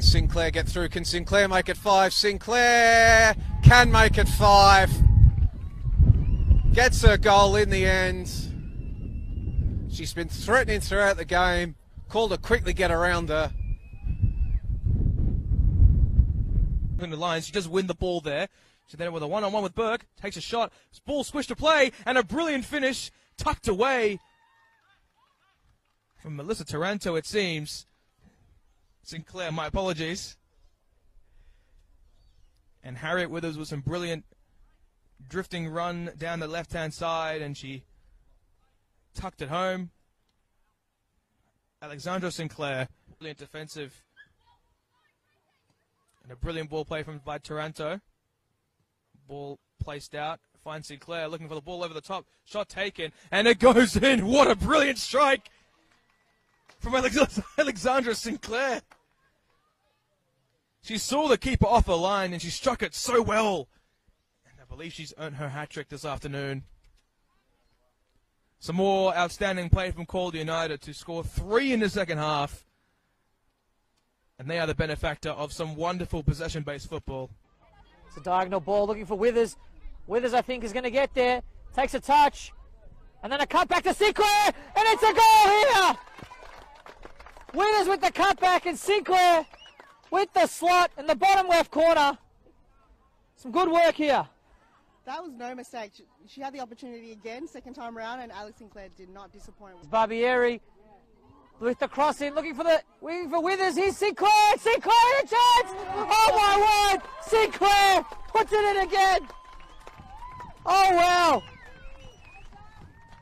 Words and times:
Can 0.00 0.06
Sinclair 0.06 0.50
get 0.50 0.66
through? 0.66 0.88
Can 0.88 1.04
Sinclair 1.04 1.46
make 1.46 1.68
it 1.68 1.76
five? 1.76 2.14
Sinclair 2.14 3.36
can 3.62 3.92
make 3.92 4.16
it 4.16 4.28
five. 4.28 4.90
Gets 6.72 7.02
her 7.02 7.18
goal 7.18 7.54
in 7.54 7.68
the 7.68 7.84
end. 7.84 8.26
She's 9.92 10.14
been 10.14 10.30
threatening 10.30 10.80
throughout 10.80 11.18
the 11.18 11.26
game. 11.26 11.74
Called 12.08 12.30
to 12.30 12.38
quickly 12.38 12.72
get 12.72 12.90
around 12.90 13.28
her. 13.28 13.52
In 16.98 17.10
the 17.10 17.16
lines, 17.18 17.44
she 17.44 17.52
does 17.52 17.68
win 17.68 17.86
the 17.86 17.92
ball 17.92 18.22
there. 18.22 18.48
She 18.86 18.96
then 18.96 19.12
with 19.12 19.22
a 19.22 19.28
one-on-one 19.28 19.62
with 19.62 19.74
Burke, 19.74 20.06
takes 20.18 20.38
a 20.38 20.40
shot, 20.40 20.72
ball 21.04 21.24
squished 21.24 21.48
to 21.48 21.56
play, 21.56 21.92
and 22.06 22.16
a 22.16 22.24
brilliant 22.24 22.64
finish 22.64 23.10
tucked 23.36 23.68
away 23.68 24.18
from 26.22 26.36
Melissa 26.36 26.64
Taranto, 26.64 27.16
it 27.16 27.26
seems. 27.26 27.84
Sinclair, 29.02 29.52
my 29.52 29.66
apologies. 29.66 30.36
And 32.82 32.96
Harriet 32.96 33.30
Withers 33.30 33.58
with 33.58 33.68
some 33.68 33.80
brilliant 33.80 34.24
drifting 35.28 35.68
run 35.68 36.10
down 36.16 36.40
the 36.40 36.46
left-hand 36.46 36.94
side, 36.94 37.42
and 37.42 37.56
she 37.56 37.84
tucked 39.14 39.42
it 39.42 39.48
home. 39.48 39.90
Alexandra 41.82 42.30
Sinclair, 42.30 42.88
brilliant 43.18 43.38
defensive, 43.38 44.02
and 46.22 46.32
a 46.32 46.36
brilliant 46.36 46.70
ball 46.70 46.84
play 46.84 47.02
from 47.02 47.20
by 47.24 47.38
Taranto. 47.38 48.00
Ball 49.26 49.58
placed 49.80 50.14
out. 50.14 50.40
Finds 50.62 50.88
Sinclair 50.88 51.26
looking 51.26 51.48
for 51.48 51.54
the 51.54 51.62
ball 51.62 51.82
over 51.82 51.94
the 51.94 52.02
top. 52.02 52.26
Shot 52.44 52.68
taken, 52.68 53.12
and 53.30 53.48
it 53.48 53.58
goes 53.58 53.96
in. 53.96 54.26
What 54.26 54.50
a 54.50 54.54
brilliant 54.54 54.98
strike 54.98 55.50
from 56.80 56.94
Alexandra 57.58 58.14
Sinclair. 58.14 58.82
She 60.82 60.98
saw 60.98 61.28
the 61.28 61.38
keeper 61.38 61.66
off 61.66 61.86
the 61.86 61.96
line 61.96 62.32
and 62.32 62.40
she 62.40 62.50
struck 62.50 62.82
it 62.82 62.94
so 62.94 63.22
well. 63.22 63.68
And 64.44 64.54
I 64.60 64.64
believe 64.64 64.92
she's 64.92 65.12
earned 65.18 65.36
her 65.36 65.50
hat 65.50 65.70
trick 65.70 65.88
this 65.88 66.04
afternoon. 66.04 66.64
Some 68.58 68.76
more 68.76 69.16
outstanding 69.16 69.68
play 69.70 69.90
from 69.90 70.06
Calder 70.06 70.38
United 70.38 70.80
to 70.82 70.94
score 70.94 71.24
three 71.24 71.72
in 71.72 71.80
the 71.80 71.88
second 71.88 72.18
half. 72.18 72.66
And 74.38 74.50
they 74.50 74.58
are 74.58 74.66
the 74.66 74.74
benefactor 74.74 75.30
of 75.30 75.52
some 75.52 75.76
wonderful 75.76 76.22
possession 76.22 76.62
based 76.62 76.88
football. 76.88 77.30
It's 78.08 78.16
a 78.16 78.20
diagonal 78.20 78.60
ball 78.60 78.86
looking 78.86 79.06
for 79.06 79.16
Withers. 79.16 79.56
Withers, 80.06 80.34
I 80.34 80.42
think, 80.42 80.64
is 80.64 80.72
going 80.72 80.84
to 80.84 80.90
get 80.90 81.14
there. 81.14 81.42
Takes 81.74 81.94
a 81.94 82.00
touch. 82.00 82.52
And 83.22 83.30
then 83.30 83.40
a 83.40 83.46
cut 83.46 83.68
back 83.68 83.84
to 83.84 83.94
Sinclair. 83.94 84.46
And 84.46 84.54
it's 84.76 85.02
a 85.02 85.12
goal 85.12 85.84
here. 85.84 85.98
Withers 87.52 87.88
with 87.88 88.00
the 88.00 88.10
cutback 88.10 88.66
and 88.66 88.78
Sinclair 88.78 89.46
with 90.10 90.32
the 90.32 90.46
slot 90.46 90.90
in 90.98 91.06
the 91.06 91.14
bottom 91.14 91.48
left 91.48 91.70
corner. 91.70 92.18
Some 93.36 93.52
good 93.52 93.70
work 93.70 93.94
here. 93.94 94.26
That 95.06 95.22
was 95.22 95.32
no 95.32 95.54
mistake. 95.54 95.92
She, 96.26 96.40
had 96.40 96.52
the 96.52 96.60
opportunity 96.60 97.12
again, 97.12 97.48
second 97.48 97.74
time 97.74 97.96
around, 97.96 98.20
and 98.20 98.30
Alex 98.30 98.58
Sinclair 98.58 98.88
did 98.96 99.08
not 99.08 99.32
disappoint. 99.32 99.74
It's 99.78 99.88
Barbieri 99.88 100.60
with 101.58 101.78
the 101.78 101.88
crossing, 101.88 102.34
looking 102.34 102.54
for 102.54 102.64
the 102.64 102.82
waiting 103.00 103.30
for 103.30 103.42
Withers. 103.42 103.76
Here's 103.76 103.96
Sinclair. 103.96 104.30
Sinclair 104.58 104.94
a 105.18 105.22
chance. 105.22 105.70
Oh 105.94 106.32
my 106.36 106.96
word! 106.96 107.02
Sinclair 107.22 108.04
puts 108.28 108.52
it 108.52 108.76
in 108.76 108.82
again. 108.86 109.28
Oh 110.66 110.94
wow! 110.94 111.42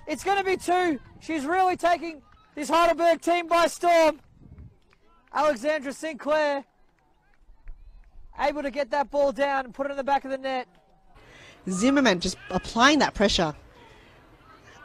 It's 0.07 0.25
going 0.25 0.39
to 0.39 0.45
be 0.45 0.57
two. 0.57 0.99
She's 1.21 1.45
really 1.45 1.77
taking 1.77 2.23
this 2.55 2.69
Heidelberg 2.69 3.21
team 3.21 3.47
by 3.47 3.67
storm. 3.67 4.21
Alexandra 5.33 5.93
Sinclair 5.93 6.65
able 8.41 8.63
to 8.63 8.71
get 8.71 8.91
that 8.91 9.11
ball 9.11 9.33
down 9.33 9.65
and 9.65 9.75
put 9.75 9.87
it 9.87 9.91
in 9.91 9.97
the 9.97 10.05
back 10.05 10.25
of 10.25 10.31
the 10.31 10.39
net. 10.39 10.69
Zimmerman 11.69 12.21
just 12.21 12.37
applying 12.51 12.99
that 13.01 13.15
pressure. 13.15 13.55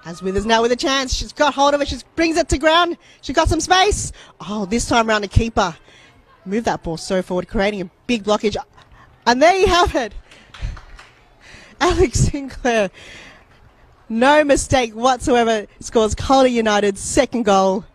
As 0.05 0.21
Withers 0.21 0.45
now 0.45 0.61
with 0.61 0.71
a 0.71 0.75
chance. 0.75 1.13
She's 1.13 1.31
got 1.31 1.53
hold 1.53 1.73
of 1.73 1.81
it. 1.81 1.87
She 1.87 1.97
brings 2.15 2.35
it 2.35 2.49
to 2.49 2.57
ground. 2.57 2.97
She 3.21 3.31
got 3.31 3.47
some 3.47 3.61
space. 3.61 4.11
Oh, 4.41 4.65
this 4.65 4.87
time 4.87 5.09
around 5.09 5.21
the 5.21 5.29
keeper. 5.29 5.75
Move 6.45 6.65
that 6.65 6.83
ball 6.83 6.97
so 6.97 7.21
forward, 7.21 7.47
creating 7.47 7.81
a 7.81 7.89
big 8.05 8.23
blockage. 8.23 8.57
And 9.25 9.41
there 9.41 9.55
you 9.55 9.67
have 9.67 9.95
it. 9.95 10.13
Alex 11.79 12.19
Sinclair. 12.19 12.91
No 14.09 14.43
mistake 14.43 14.93
whatsoever. 14.93 15.65
Scores 15.79 16.15
Calder 16.15 16.49
United's 16.49 16.99
second 16.99 17.43
goal. 17.43 17.85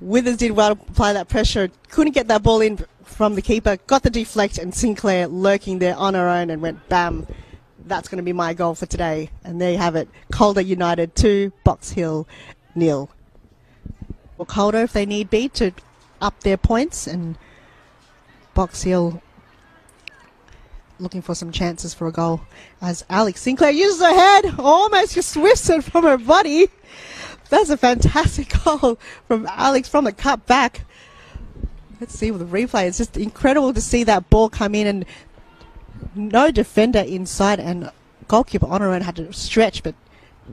Withers 0.00 0.36
did 0.36 0.52
well 0.52 0.76
to 0.76 0.82
apply 0.82 1.14
that 1.14 1.28
pressure. 1.28 1.70
Couldn't 1.88 2.12
get 2.12 2.28
that 2.28 2.42
ball 2.42 2.60
in 2.60 2.78
from 3.14 3.34
the 3.34 3.42
keeper. 3.42 3.78
Got 3.86 4.02
the 4.02 4.10
deflect 4.10 4.58
and 4.58 4.74
Sinclair 4.74 5.26
lurking 5.28 5.78
there 5.78 5.96
on 5.96 6.14
her 6.14 6.28
own 6.28 6.50
and 6.50 6.60
went 6.60 6.88
bam 6.88 7.26
that's 7.86 8.08
going 8.08 8.16
to 8.16 8.22
be 8.22 8.32
my 8.32 8.54
goal 8.54 8.74
for 8.74 8.86
today. 8.86 9.30
And 9.44 9.60
there 9.60 9.72
you 9.72 9.78
have 9.78 9.96
it. 9.96 10.08
Calder 10.32 10.60
United 10.60 11.14
2, 11.14 11.52
Box 11.64 11.90
Hill 11.90 12.26
nil. 12.74 13.10
Well, 14.36 14.46
Calder, 14.46 14.78
if 14.78 14.92
they 14.92 15.06
need 15.06 15.30
be, 15.30 15.48
to 15.50 15.72
up 16.20 16.40
their 16.40 16.56
points, 16.56 17.06
and 17.06 17.38
Box 18.54 18.82
Hill 18.82 19.22
looking 20.98 21.22
for 21.22 21.34
some 21.34 21.52
chances 21.52 21.92
for 21.92 22.06
a 22.06 22.12
goal 22.12 22.40
as 22.80 23.04
Alex 23.10 23.42
Sinclair 23.42 23.70
uses 23.70 24.00
her 24.00 24.14
head, 24.14 24.54
almost 24.58 25.14
just 25.14 25.30
swifts 25.30 25.68
it 25.68 25.84
from 25.84 26.04
her 26.04 26.18
body. 26.18 26.68
That's 27.50 27.70
a 27.70 27.76
fantastic 27.76 28.52
goal 28.64 28.98
from 29.28 29.46
Alex 29.46 29.88
from 29.88 30.04
the 30.04 30.12
cut 30.12 30.46
back. 30.46 30.84
Let's 32.00 32.18
see 32.18 32.30
with 32.30 32.50
the 32.50 32.58
replay. 32.58 32.86
It's 32.86 32.98
just 32.98 33.16
incredible 33.16 33.72
to 33.72 33.80
see 33.80 34.04
that 34.04 34.28
ball 34.30 34.48
come 34.48 34.74
in 34.74 34.86
and 34.86 35.04
no 36.14 36.50
defender 36.50 37.00
inside, 37.00 37.60
and 37.60 37.90
goalkeeper 38.28 38.66
own 38.66 39.00
had 39.00 39.16
to 39.16 39.32
stretch, 39.32 39.82
but 39.82 39.94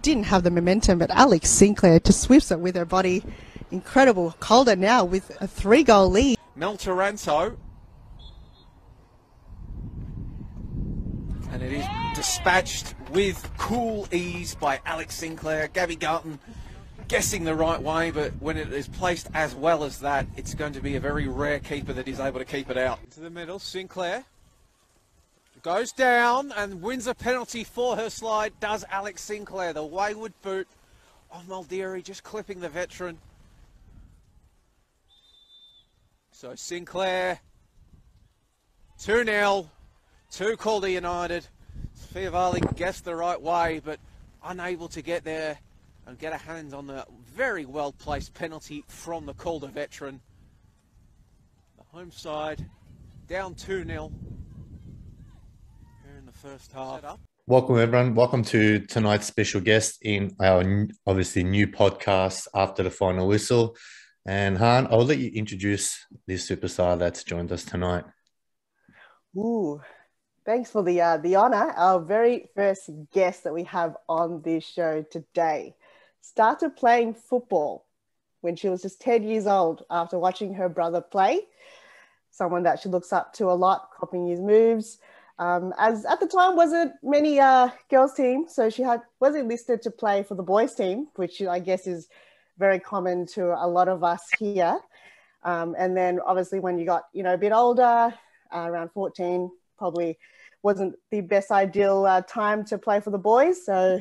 didn't 0.02 0.26
have 0.26 0.44
the 0.44 0.52
momentum. 0.52 1.00
But 1.00 1.10
Alex 1.12 1.50
Sinclair 1.50 2.00
just 2.00 2.22
sweeps 2.22 2.52
it 2.52 2.60
with 2.60 2.76
her 2.76 2.86
body. 2.86 3.24
Incredible. 3.72 4.36
Calder 4.40 4.76
now 4.76 5.04
with 5.04 5.36
a 5.42 5.48
three 5.48 5.84
goal 5.84 6.10
lead. 6.10 6.38
Mel 6.56 6.78
Taranto. 6.78 7.58
And 11.52 11.62
it 11.62 11.74
is 11.74 11.86
dispatched 12.16 12.96
with 13.12 13.50
cool 13.58 14.08
ease 14.12 14.56
by 14.56 14.80
Alex 14.86 15.16
Sinclair. 15.16 15.68
Gabby 15.68 15.96
Garton 15.96 16.40
guessing 17.12 17.44
the 17.44 17.54
right 17.54 17.82
way, 17.82 18.10
but 18.10 18.32
when 18.40 18.56
it 18.56 18.72
is 18.72 18.88
placed 18.88 19.28
as 19.34 19.54
well 19.54 19.84
as 19.84 20.00
that, 20.00 20.26
it's 20.38 20.54
going 20.54 20.72
to 20.72 20.80
be 20.80 20.96
a 20.96 21.00
very 21.02 21.28
rare 21.28 21.60
keeper 21.60 21.92
that 21.92 22.08
is 22.08 22.22
able 22.22 22.40
to 22.40 22.46
keep 22.46 22.70
it 22.70 22.78
out. 22.78 23.00
Into 23.04 23.20
the 23.20 23.30
middle, 23.30 23.60
Sinclair 23.60 24.24
Goes 25.62 25.92
down 25.92 26.54
and 26.56 26.82
wins 26.82 27.08
a 27.08 27.14
penalty 27.14 27.66
for 27.66 27.98
her 27.98 28.10
slide. 28.10 28.54
Does 28.62 28.86
Alex 28.90 29.22
Sinclair. 29.22 29.74
The 29.74 29.84
wayward 29.84 30.32
boot 30.42 30.70
of 31.30 31.48
Muldeary 31.50 32.02
just 32.02 32.24
clipping 32.24 32.62
the 32.62 32.70
veteran. 32.70 33.20
So 36.32 36.56
Sinclair, 36.56 37.42
2-0, 39.00 39.70
2 40.32 40.56
Calder 40.56 40.88
United. 40.88 41.46
Fiavali 42.14 42.76
guessed 42.78 43.04
the 43.04 43.16
right 43.16 43.40
way, 43.40 43.82
but 43.84 44.00
unable 44.44 44.88
to 44.88 45.02
get 45.02 45.26
there 45.26 45.60
and 46.08 46.18
get 46.18 46.34
a 46.34 46.38
hand 46.38 46.74
on 46.74 46.88
the 46.88 47.06
very 47.26 47.66
well 47.66 47.92
placed 47.92 48.34
penalty 48.34 48.84
from 48.88 49.26
the 49.26 49.34
Calder 49.34 49.68
veteran. 49.68 50.22
The 51.78 51.84
home 51.98 52.12
side 52.12 52.66
down 53.28 53.56
2 53.56 53.86
0 53.86 54.12
first 56.42 56.72
half. 56.72 57.20
Welcome, 57.46 57.78
everyone. 57.78 58.16
Welcome 58.16 58.44
to 58.46 58.80
tonight's 58.80 59.28
special 59.28 59.62
guest 59.62 60.00
in 60.02 60.36
our 60.40 60.88
obviously 61.06 61.44
new 61.44 61.68
podcast 61.68 62.48
after 62.56 62.82
the 62.82 62.90
final 62.90 63.28
whistle. 63.28 63.76
And 64.26 64.58
Han, 64.58 64.88
I'll 64.90 65.06
let 65.06 65.20
you 65.20 65.30
introduce 65.30 66.04
this 66.26 66.50
superstar 66.50 66.98
that's 66.98 67.24
joined 67.24 67.52
us 67.52 67.64
tonight. 67.64 68.06
Ooh, 69.38 69.80
thanks 70.44 70.72
for 70.72 70.82
the 70.82 71.00
uh, 71.00 71.18
the 71.18 71.36
honor. 71.36 71.72
Our 71.78 72.00
very 72.00 72.50
first 72.56 72.90
guest 73.14 73.44
that 73.44 73.54
we 73.54 73.66
have 73.66 73.96
on 74.10 74.42
this 74.42 74.64
show 74.64 75.04
today 75.04 75.76
started 76.22 76.76
playing 76.76 77.14
football 77.14 77.86
when 78.42 78.56
she 78.56 78.70
was 78.70 78.82
just 78.82 79.02
10 79.02 79.24
years 79.24 79.48
old 79.48 79.84
after 79.90 80.18
watching 80.18 80.54
her 80.56 80.70
brother 80.70 81.02
play. 81.02 81.42
Someone 82.32 82.64
that 82.64 82.80
she 82.80 82.90
looks 82.90 83.12
up 83.12 83.34
to 83.34 83.52
a 83.52 83.54
lot, 83.54 83.90
copying 84.00 84.28
his 84.28 84.40
moves 84.40 85.00
um, 85.42 85.74
as 85.80 86.06
at 86.06 86.20
the 86.20 86.28
time 86.28 86.56
wasn't 86.56 86.94
many 87.02 87.40
uh, 87.40 87.70
girls 87.90 88.14
team, 88.14 88.46
so 88.48 88.70
she 88.70 88.84
had 88.84 89.02
wasn't 89.20 89.48
listed 89.48 89.82
to 89.82 89.90
play 89.90 90.22
for 90.22 90.36
the 90.36 90.44
boys 90.44 90.76
team, 90.76 91.08
which 91.16 91.42
I 91.42 91.60
guess 91.60 91.88
is 91.88 92.08
very 92.60 92.80
common 92.80 93.26
to 93.34 93.46
a 93.46 93.66
lot 93.68 93.88
of 93.88 94.04
us 94.04 94.22
here. 94.38 94.80
Um, 95.42 95.76
and 95.80 95.98
then 95.98 96.20
obviously 96.24 96.60
when 96.60 96.78
you 96.78 96.86
got 96.86 97.06
you 97.12 97.24
know 97.24 97.34
a 97.34 97.40
bit 97.40 97.54
older, 97.54 98.14
uh, 98.54 98.68
around 98.70 98.92
14, 98.92 99.50
probably 99.80 100.20
wasn't 100.62 100.94
the 101.10 101.22
best 101.22 101.50
ideal 101.50 102.06
uh, 102.06 102.22
time 102.22 102.64
to 102.66 102.78
play 102.78 103.00
for 103.00 103.10
the 103.10 103.18
boys. 103.18 103.66
So 103.66 104.00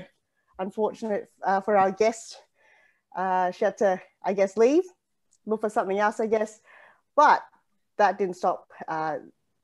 unfortunate 0.60 1.28
uh, 1.42 1.60
for 1.60 1.76
our 1.76 1.90
guest, 1.90 2.40
uh, 3.16 3.50
she 3.50 3.64
had 3.64 3.76
to 3.78 4.00
I 4.22 4.32
guess 4.34 4.56
leave. 4.56 4.84
look 5.46 5.62
for 5.62 5.70
something 5.70 5.98
else, 5.98 6.20
I 6.20 6.26
guess. 6.26 6.60
But 7.16 7.42
that 7.96 8.18
didn't 8.18 8.36
stop 8.36 8.68
uh, 8.86 9.16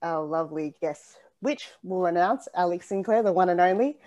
our 0.02 0.24
lovely 0.24 0.74
guest, 0.80 1.18
which 1.40 1.68
we'll 1.82 2.06
announce, 2.06 2.48
Alex 2.54 2.88
Sinclair, 2.88 3.22
the 3.22 3.32
one 3.32 3.48
and 3.48 3.60
only. 3.60 3.98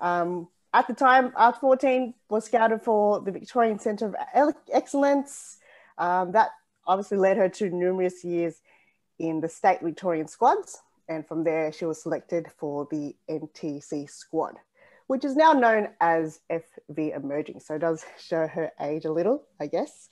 Um, 0.00 0.48
at 0.72 0.86
the 0.86 0.94
time, 0.94 1.32
Art 1.36 1.60
14 1.60 2.14
was 2.28 2.44
scouted 2.44 2.82
for 2.82 3.20
the 3.20 3.32
Victorian 3.32 3.78
Centre 3.78 4.06
of 4.06 4.54
Excellence. 4.72 5.58
Um, 5.98 6.32
that 6.32 6.50
obviously 6.86 7.18
led 7.18 7.36
her 7.36 7.48
to 7.48 7.70
numerous 7.70 8.24
years 8.24 8.60
in 9.18 9.40
the 9.40 9.48
state 9.48 9.80
Victorian 9.80 10.28
squads. 10.28 10.82
And 11.08 11.26
from 11.26 11.44
there, 11.44 11.72
she 11.72 11.84
was 11.84 12.02
selected 12.02 12.48
for 12.58 12.88
the 12.90 13.14
NTC 13.28 14.10
squad, 14.10 14.56
which 15.06 15.24
is 15.24 15.36
now 15.36 15.52
known 15.52 15.88
as 16.00 16.40
FV 16.50 17.16
Emerging. 17.16 17.60
So 17.60 17.74
it 17.74 17.80
does 17.80 18.04
show 18.18 18.46
her 18.46 18.72
age 18.80 19.04
a 19.04 19.12
little, 19.12 19.42
I 19.60 19.66
guess. 19.66 20.08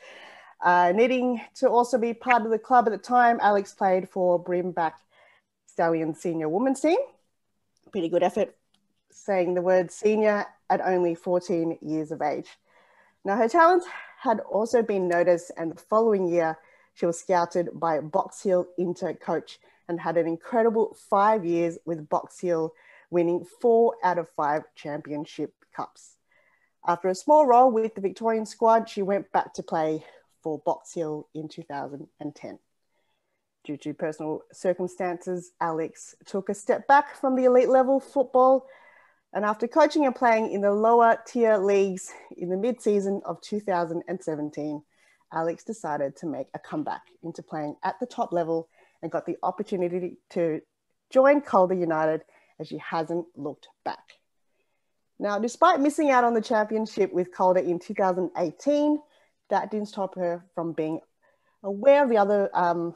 Uh, 0.62 0.92
needing 0.94 1.40
to 1.56 1.68
also 1.68 1.98
be 1.98 2.14
part 2.14 2.44
of 2.44 2.50
the 2.50 2.58
club 2.58 2.86
at 2.86 2.92
the 2.92 2.98
time, 2.98 3.38
Alex 3.42 3.74
played 3.74 4.08
for 4.08 4.42
Brimbank 4.42 4.92
Stallion 5.66 6.14
senior 6.14 6.48
women's 6.48 6.80
team. 6.80 6.98
Pretty 7.90 8.08
good 8.08 8.22
effort 8.22 8.54
saying 9.10 9.54
the 9.54 9.62
word 9.62 9.90
senior 9.90 10.46
at 10.70 10.80
only 10.80 11.14
14 11.14 11.78
years 11.82 12.10
of 12.10 12.22
age. 12.22 12.48
Now, 13.24 13.36
her 13.36 13.48
talent 13.48 13.84
had 14.20 14.40
also 14.40 14.82
been 14.82 15.08
noticed, 15.08 15.50
and 15.56 15.72
the 15.72 15.80
following 15.80 16.26
year, 16.26 16.58
she 16.94 17.06
was 17.06 17.18
scouted 17.18 17.68
by 17.74 18.00
Box 18.00 18.42
Hill 18.42 18.66
Inter 18.78 19.14
coach 19.14 19.58
and 19.88 20.00
had 20.00 20.16
an 20.16 20.26
incredible 20.26 20.96
five 21.08 21.44
years 21.44 21.78
with 21.84 22.08
Box 22.08 22.40
Hill, 22.40 22.72
winning 23.12 23.44
four 23.60 23.94
out 24.02 24.18
of 24.18 24.26
five 24.30 24.62
championship 24.74 25.52
cups. 25.76 26.16
After 26.86 27.08
a 27.08 27.14
small 27.14 27.46
role 27.46 27.70
with 27.70 27.94
the 27.94 28.00
Victorian 28.00 28.46
squad, 28.46 28.88
she 28.88 29.02
went 29.02 29.30
back 29.30 29.52
to 29.54 29.62
play 29.62 30.04
for 30.42 30.58
Box 30.58 30.94
Hill 30.94 31.28
in 31.34 31.46
2010. 31.46 32.58
Due 33.64 33.76
to 33.76 33.94
personal 33.94 34.42
circumstances, 34.52 35.52
Alex 35.60 36.16
took 36.26 36.48
a 36.48 36.54
step 36.54 36.88
back 36.88 37.14
from 37.14 37.36
the 37.36 37.44
elite 37.44 37.68
level 37.68 38.00
football. 38.00 38.66
And 39.32 39.44
after 39.44 39.68
coaching 39.68 40.04
and 40.04 40.14
playing 40.14 40.50
in 40.50 40.62
the 40.62 40.72
lower 40.72 41.18
tier 41.26 41.58
leagues 41.58 42.12
in 42.36 42.48
the 42.48 42.56
mid 42.56 42.80
season 42.80 43.20
of 43.24 43.40
2017, 43.42 44.82
Alex 45.32 45.64
decided 45.64 46.16
to 46.16 46.26
make 46.26 46.48
a 46.54 46.58
comeback 46.58 47.02
into 47.22 47.42
playing 47.42 47.76
at 47.84 48.00
the 48.00 48.06
top 48.06 48.32
level 48.32 48.68
and 49.02 49.12
got 49.12 49.26
the 49.26 49.36
opportunity 49.42 50.16
to 50.30 50.60
join 51.10 51.40
Calder 51.40 51.74
United 51.74 52.22
as 52.62 52.68
she 52.68 52.78
hasn't 52.78 53.26
looked 53.36 53.68
back. 53.84 54.14
Now, 55.18 55.38
despite 55.38 55.80
missing 55.80 56.10
out 56.10 56.24
on 56.24 56.32
the 56.32 56.40
championship 56.40 57.12
with 57.12 57.34
Calder 57.34 57.60
in 57.60 57.78
2018, 57.78 58.98
that 59.50 59.70
didn't 59.70 59.88
stop 59.88 60.14
her 60.14 60.44
from 60.54 60.72
being 60.72 61.00
aware 61.62 62.04
of 62.04 62.08
the 62.08 62.16
other 62.16 62.50
um, 62.54 62.94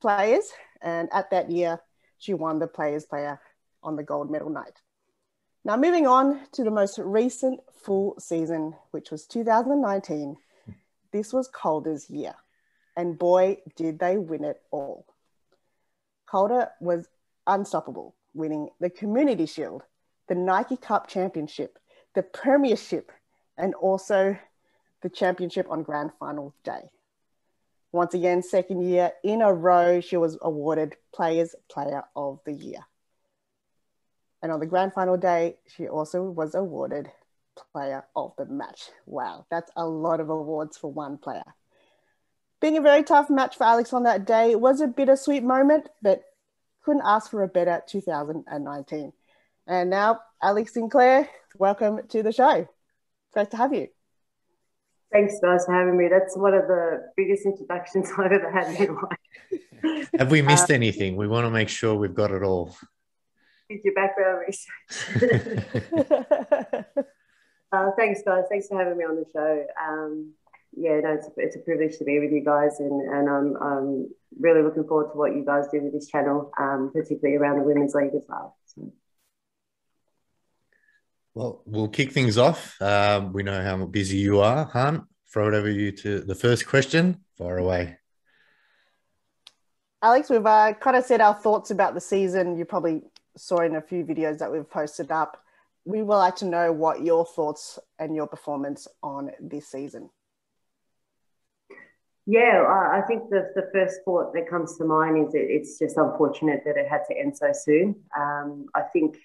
players. 0.00 0.50
And 0.80 1.08
at 1.12 1.30
that 1.30 1.50
year, 1.50 1.80
she 2.18 2.34
won 2.34 2.58
the 2.58 2.68
Players 2.68 3.04
Player 3.04 3.40
on 3.82 3.96
the 3.96 4.02
gold 4.02 4.30
medal 4.30 4.50
night. 4.50 4.80
Now, 5.64 5.76
moving 5.76 6.06
on 6.06 6.40
to 6.52 6.64
the 6.64 6.70
most 6.70 6.98
recent 6.98 7.60
full 7.82 8.14
season, 8.18 8.74
which 8.90 9.10
was 9.10 9.26
2019, 9.26 10.36
this 11.12 11.32
was 11.32 11.48
Calder's 11.48 12.08
year. 12.08 12.34
And 12.96 13.18
boy, 13.18 13.58
did 13.76 13.98
they 13.98 14.18
win 14.18 14.44
it 14.44 14.60
all. 14.70 15.06
Calder 16.26 16.68
was 16.80 17.08
unstoppable, 17.46 18.14
winning 18.38 18.70
the 18.80 18.88
Community 18.88 19.44
Shield, 19.44 19.82
the 20.28 20.34
Nike 20.34 20.76
Cup 20.76 21.08
Championship, 21.08 21.78
the 22.14 22.22
Premiership, 22.22 23.12
and 23.58 23.74
also 23.74 24.38
the 25.02 25.10
championship 25.10 25.66
on 25.68 25.82
grand 25.82 26.12
final 26.18 26.54
day. 26.64 26.90
Once 27.92 28.14
again, 28.14 28.42
second 28.42 28.82
year 28.82 29.12
in 29.24 29.42
a 29.42 29.52
row, 29.52 30.00
she 30.00 30.16
was 30.16 30.38
awarded 30.42 30.96
Players 31.14 31.54
Player 31.70 32.04
of 32.14 32.40
the 32.44 32.52
Year. 32.52 32.80
And 34.42 34.52
on 34.52 34.60
the 34.60 34.66
grand 34.66 34.92
final 34.92 35.16
day, 35.16 35.56
she 35.66 35.88
also 35.88 36.22
was 36.22 36.54
awarded 36.54 37.10
Player 37.72 38.04
of 38.14 38.34
the 38.38 38.46
Match. 38.46 38.90
Wow, 39.06 39.46
that's 39.50 39.70
a 39.74 39.86
lot 39.86 40.20
of 40.20 40.30
awards 40.30 40.76
for 40.76 40.92
one 40.92 41.18
player. 41.18 41.42
Being 42.60 42.76
a 42.76 42.82
very 42.82 43.02
tough 43.02 43.30
match 43.30 43.56
for 43.56 43.64
Alex 43.64 43.92
on 43.92 44.02
that 44.02 44.26
day 44.26 44.54
was 44.54 44.80
a 44.80 44.86
bittersweet 44.86 45.44
moment, 45.44 45.88
but 46.02 46.22
couldn't 46.88 47.02
ask 47.04 47.30
for 47.30 47.42
a 47.42 47.48
better 47.48 47.82
2019. 47.86 49.12
And 49.66 49.90
now, 49.90 50.20
Alex 50.42 50.72
Sinclair, 50.72 51.28
welcome 51.58 52.00
to 52.08 52.22
the 52.22 52.32
show. 52.32 52.66
Great 53.34 53.50
to 53.50 53.58
have 53.58 53.74
you. 53.74 53.88
Thanks, 55.12 55.34
guys, 55.42 55.66
for 55.66 55.74
having 55.74 55.98
me. 55.98 56.08
That's 56.08 56.34
one 56.34 56.54
of 56.54 56.66
the 56.66 57.10
biggest 57.14 57.44
introductions 57.44 58.10
I've 58.18 58.32
ever 58.32 58.50
had 58.50 58.74
in 58.74 58.94
my 58.94 59.02
life. 59.02 60.08
Have 60.18 60.30
we 60.30 60.40
missed 60.40 60.70
uh, 60.70 60.74
anything? 60.74 61.16
We 61.16 61.28
want 61.28 61.44
to 61.44 61.50
make 61.50 61.68
sure 61.68 61.94
we've 61.94 62.14
got 62.14 62.30
it 62.30 62.42
all. 62.42 62.74
Did 63.68 63.80
your 63.84 63.92
background 63.92 64.46
research. 64.46 65.66
uh, 67.70 67.90
thanks, 67.98 68.22
guys. 68.24 68.44
Thanks 68.48 68.66
for 68.66 68.78
having 68.78 68.96
me 68.96 69.04
on 69.04 69.16
the 69.16 69.26
show. 69.30 69.66
Um, 69.78 70.32
yeah, 70.78 71.00
no, 71.00 71.14
it's 71.14 71.26
a, 71.26 71.30
it's 71.36 71.56
a 71.56 71.60
privilege 71.60 71.98
to 71.98 72.04
be 72.04 72.20
with 72.20 72.30
you 72.30 72.44
guys, 72.44 72.78
and, 72.78 73.02
and 73.02 73.28
I'm, 73.28 73.56
I'm 73.60 74.08
really 74.38 74.62
looking 74.62 74.84
forward 74.84 75.10
to 75.12 75.18
what 75.18 75.34
you 75.34 75.44
guys 75.44 75.64
do 75.72 75.80
with 75.82 75.92
this 75.92 76.08
channel, 76.08 76.52
um, 76.58 76.90
particularly 76.92 77.36
around 77.36 77.58
the 77.58 77.64
Women's 77.64 77.94
League 77.94 78.14
as 78.14 78.22
well. 78.28 78.56
So. 78.66 78.92
Well, 81.34 81.62
we'll 81.66 81.88
kick 81.88 82.12
things 82.12 82.38
off. 82.38 82.80
Um, 82.80 83.32
we 83.32 83.42
know 83.42 83.62
how 83.62 83.84
busy 83.86 84.18
you 84.18 84.40
are, 84.40 84.64
Hunt. 84.64 85.04
Throw 85.32 85.48
it 85.48 85.54
over 85.54 85.70
you 85.70 85.92
to 85.92 86.20
the 86.20 86.34
first 86.34 86.66
question. 86.66 87.24
Far 87.36 87.58
away. 87.58 87.98
Alex, 90.00 90.30
we've 90.30 90.46
uh, 90.46 90.74
kind 90.74 90.96
of 90.96 91.04
said 91.04 91.20
our 91.20 91.34
thoughts 91.34 91.70
about 91.70 91.94
the 91.94 92.00
season. 92.00 92.56
You 92.56 92.64
probably 92.64 93.02
saw 93.36 93.58
in 93.58 93.76
a 93.76 93.80
few 93.80 94.04
videos 94.04 94.38
that 94.38 94.50
we've 94.50 94.68
posted 94.68 95.10
up. 95.10 95.42
We 95.84 96.02
would 96.02 96.16
like 96.16 96.36
to 96.36 96.44
know 96.44 96.72
what 96.72 97.02
your 97.02 97.24
thoughts 97.24 97.78
and 97.98 98.14
your 98.14 98.26
performance 98.26 98.86
on 99.02 99.30
this 99.40 99.68
season. 99.68 100.10
Yeah, 102.30 102.62
I 102.92 103.00
think 103.08 103.30
the, 103.30 103.50
the 103.54 103.70
first 103.72 104.00
thought 104.04 104.34
that 104.34 104.50
comes 104.50 104.76
to 104.76 104.84
mind 104.84 105.28
is 105.28 105.34
it, 105.34 105.46
it's 105.48 105.78
just 105.78 105.96
unfortunate 105.96 106.60
that 106.66 106.76
it 106.76 106.86
had 106.86 107.00
to 107.08 107.18
end 107.18 107.34
so 107.34 107.52
soon. 107.54 107.96
Um, 108.14 108.66
I 108.74 108.82
think 108.82 109.16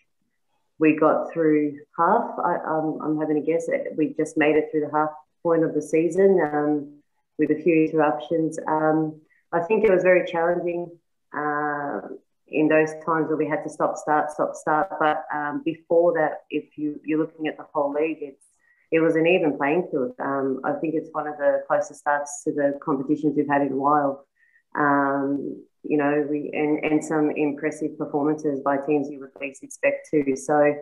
we 0.79 0.95
got 0.95 1.29
through 1.33 1.79
half. 1.97 2.31
I, 2.39 2.55
I'm 2.65 3.19
having 3.19 3.37
a 3.39 3.41
guess. 3.41 3.67
We 3.97 4.13
just 4.13 4.37
made 4.37 4.55
it 4.55 4.69
through 4.71 4.87
the 4.87 4.97
half 4.97 5.09
point 5.43 5.65
of 5.65 5.73
the 5.73 5.81
season 5.81 6.39
um, 6.41 6.93
with 7.37 7.51
a 7.51 7.61
few 7.61 7.87
interruptions. 7.87 8.57
Um, 8.69 9.19
I 9.51 9.59
think 9.59 9.83
it 9.83 9.91
was 9.91 10.03
very 10.03 10.25
challenging 10.25 10.89
uh, 11.37 11.99
in 12.47 12.69
those 12.69 12.91
times 13.05 13.27
where 13.27 13.35
we 13.35 13.49
had 13.49 13.63
to 13.63 13.69
stop, 13.69 13.97
start, 13.97 14.31
stop, 14.31 14.55
start. 14.55 14.91
But 14.97 15.25
um, 15.35 15.61
before 15.65 16.13
that, 16.13 16.43
if 16.49 16.77
you, 16.77 17.01
you're 17.03 17.19
looking 17.19 17.47
at 17.47 17.57
the 17.57 17.65
whole 17.73 17.91
league, 17.91 18.19
it's 18.21 18.45
it 18.93 18.99
was 18.99 19.15
an 19.15 19.25
even 19.25 19.57
playing 19.57 19.87
field. 19.89 20.13
Um, 20.19 20.61
I 20.63 20.73
think 20.73 20.93
it's 20.93 21.09
one 21.13 21.25
of 21.25 21.35
the 21.37 21.63
closest 21.67 22.01
starts 22.01 22.43
to 22.43 22.51
the 22.53 22.77
competitions 22.79 23.33
we've 23.35 23.47
had 23.49 23.63
in 23.63 23.71
a 23.71 23.75
while. 23.75 24.27
Um, 24.75 25.63
you 25.81 25.97
know, 25.97 26.27
we 26.29 26.51
and, 26.53 26.77
and 26.85 27.03
some 27.03 27.31
impressive 27.31 27.97
performances 27.97 28.61
by 28.63 28.77
teams 28.77 29.09
you 29.09 29.19
would 29.19 29.31
least 29.41 29.63
expect 29.63 30.09
to. 30.11 30.35
So, 30.35 30.75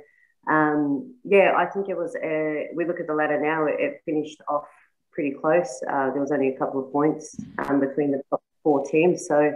um, 0.49 1.15
yeah, 1.23 1.53
I 1.55 1.65
think 1.67 1.87
it 1.87 1.97
was. 1.97 2.13
A, 2.21 2.67
we 2.75 2.85
look 2.85 2.99
at 2.99 3.07
the 3.07 3.13
ladder 3.13 3.39
now; 3.39 3.65
it, 3.65 3.79
it 3.79 4.01
finished 4.03 4.41
off 4.49 4.67
pretty 5.13 5.31
close. 5.31 5.81
Uh, 5.89 6.11
there 6.11 6.19
was 6.19 6.33
only 6.33 6.49
a 6.49 6.57
couple 6.59 6.85
of 6.85 6.91
points 6.91 7.39
um, 7.59 7.79
between 7.79 8.11
the 8.11 8.21
top 8.29 8.43
four 8.61 8.85
teams. 8.85 9.25
So, 9.25 9.53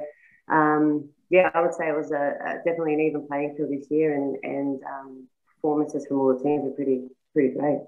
um, 0.47 1.09
yeah, 1.29 1.51
I 1.53 1.59
would 1.59 1.73
say 1.73 1.89
it 1.89 1.95
was 1.95 2.11
a, 2.13 2.15
a, 2.15 2.57
definitely 2.63 2.93
an 2.93 3.01
even 3.01 3.27
playing 3.27 3.55
field 3.57 3.69
this 3.69 3.91
year, 3.91 4.15
and 4.15 4.37
and 4.43 4.81
um, 4.83 5.27
performances 5.55 6.07
from 6.07 6.21
all 6.21 6.37
the 6.37 6.41
teams 6.41 6.65
are 6.65 6.75
pretty 6.75 7.09
pretty 7.33 7.53
great. 7.53 7.79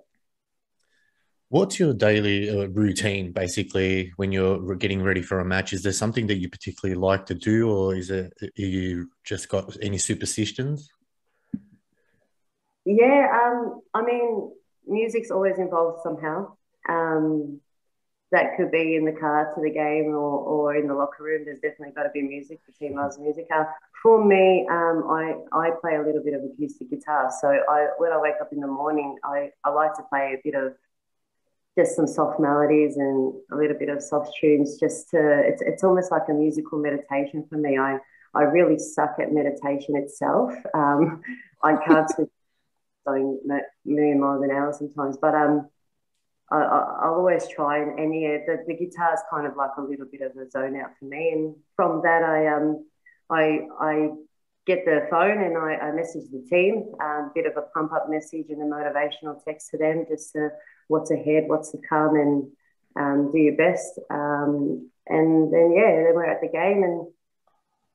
What's 1.50 1.80
your 1.80 1.94
daily 1.94 2.50
uh, 2.50 2.68
routine 2.68 3.32
basically 3.32 4.12
when 4.18 4.34
you're 4.34 4.76
getting 4.76 5.02
ready 5.02 5.22
for 5.22 5.40
a 5.40 5.46
match? 5.46 5.72
Is 5.72 5.82
there 5.82 5.94
something 5.94 6.28
that 6.28 6.40
you 6.40 6.50
particularly 6.50 7.00
like 7.00 7.26
to 7.28 7.36
do, 7.36 7.70
or 7.70 7.96
is 7.96 8.10
it 8.10 8.34
you 8.56 9.10
just 9.24 9.48
got 9.48 9.78
any 9.82 9.98
superstitions? 9.98 10.90
Yeah, 12.84 13.28
um, 13.32 13.82
I 13.94 14.02
mean, 14.02 14.52
music's 14.86 15.32
always 15.32 15.58
involved 15.58 16.02
somehow. 16.04 16.54
Um, 16.90 17.62
that 18.32 18.58
could 18.58 18.72
be 18.72 18.98
in 18.98 19.06
the 19.06 19.14
car 19.14 19.54
to 19.56 19.62
the 19.62 19.70
game 19.70 20.08
or, 20.08 20.40
or 20.40 20.76
in 20.76 20.88
the 20.88 20.94
locker 20.94 21.24
room. 21.24 21.46
There's 21.46 21.60
definitely 21.60 21.94
got 21.96 22.04
to 22.04 22.10
be 22.10 22.22
music. 22.22 22.60
The 22.66 22.74
team 22.74 22.98
loves 22.98 23.18
music. 23.18 23.48
Uh, 23.54 23.64
for 24.04 24.24
me, 24.24 24.68
um, 24.70 25.06
I, 25.10 25.36
I 25.54 25.72
play 25.80 25.96
a 25.96 26.02
little 26.02 26.22
bit 26.22 26.34
of 26.34 26.42
acoustic 26.44 26.90
guitar. 26.90 27.32
So 27.40 27.48
I, 27.48 27.88
when 27.98 28.12
I 28.12 28.20
wake 28.20 28.36
up 28.42 28.52
in 28.52 28.60
the 28.60 28.68
morning, 28.68 29.16
I, 29.24 29.52
I 29.64 29.70
like 29.70 29.94
to 29.96 30.04
play 30.04 30.38
a 30.38 30.42
bit 30.44 30.56
of 30.56 30.74
just 31.78 31.96
some 31.96 32.08
soft 32.08 32.40
melodies 32.40 32.98
and 32.98 33.34
a 33.52 33.56
little 33.56 33.78
bit 33.78 33.90
of 33.90 34.02
soft 34.02 34.32
tunes 34.42 34.78
just 34.80 35.10
to 35.12 35.42
it's, 35.46 35.62
it's 35.62 35.84
almost 35.84 36.12
like 36.12 36.24
a 36.30 36.34
musical 36.34 36.80
meditation 36.80 37.46
for 37.50 37.58
me 37.58 37.78
i 37.78 37.98
i 38.36 38.42
really 38.42 38.78
suck 38.78 39.16
at 39.22 39.32
meditation 39.32 39.96
itself 39.96 40.52
um, 40.74 41.22
i 41.64 41.76
can't 41.86 42.10
switch 42.10 42.30
going 43.06 43.40
million 43.86 44.20
miles 44.20 44.44
an 44.44 44.52
hour 44.52 44.74
sometimes 44.74 45.18
but 45.18 45.34
um 45.34 45.70
I, 46.50 47.10
will 47.10 47.16
always 47.16 47.46
try 47.50 47.80
and, 47.80 48.00
and 48.00 48.22
yeah, 48.22 48.38
the, 48.48 48.64
the 48.66 48.74
guitar 48.74 49.14
is 49.14 49.20
kind 49.30 49.46
of 49.46 49.58
like 49.58 49.72
a 49.78 49.82
little 49.82 50.06
bit 50.10 50.22
of 50.22 50.32
a 50.38 50.50
zone 50.50 50.80
out 50.80 50.92
for 50.98 51.04
me. 51.04 51.32
And 51.34 51.56
from 51.76 52.02
that, 52.04 52.24
I 52.24 52.48
um, 52.48 52.86
I 53.30 53.68
I 53.80 54.10
get 54.68 54.86
the 54.86 55.08
phone 55.10 55.42
and 55.42 55.58
I, 55.58 55.76
I 55.76 55.92
message 55.94 56.30
the 56.32 56.46
team, 56.50 56.92
a 57.02 57.04
um, 57.04 57.32
bit 57.34 57.46
of 57.46 57.54
a 57.56 57.64
pump 57.74 57.94
up 57.94 58.10
message 58.10 58.48
and 58.50 58.62
a 58.62 58.66
motivational 58.66 59.44
text 59.44 59.72
to 59.72 59.78
them, 59.78 60.06
just 60.08 60.34
to 60.34 60.50
what's 60.90 61.10
ahead, 61.10 61.46
what's 61.48 61.72
to 61.72 61.80
come, 61.90 62.16
and 62.16 62.52
um, 63.00 63.32
do 63.32 63.40
your 63.40 63.56
best. 63.56 64.00
Um, 64.12 64.92
and 65.08 65.52
then 65.54 65.74
yeah, 65.74 66.04
then 66.04 66.14
we're 66.14 66.26
at 66.26 66.42
the 66.42 66.50
game, 66.50 66.84
and 66.84 67.08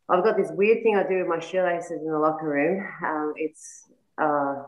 I've 0.09 0.25
got 0.25 0.37
this 0.37 0.50
weird 0.50 0.83
thing 0.83 0.97
I 0.97 1.07
do 1.07 1.19
with 1.19 1.29
my 1.29 1.41
shoelaces 1.41 2.00
in 2.00 2.11
the 2.11 2.19
locker 2.19 2.49
room. 2.49 2.88
Um, 3.05 3.35
it's 3.37 3.87
uh, 4.19 4.62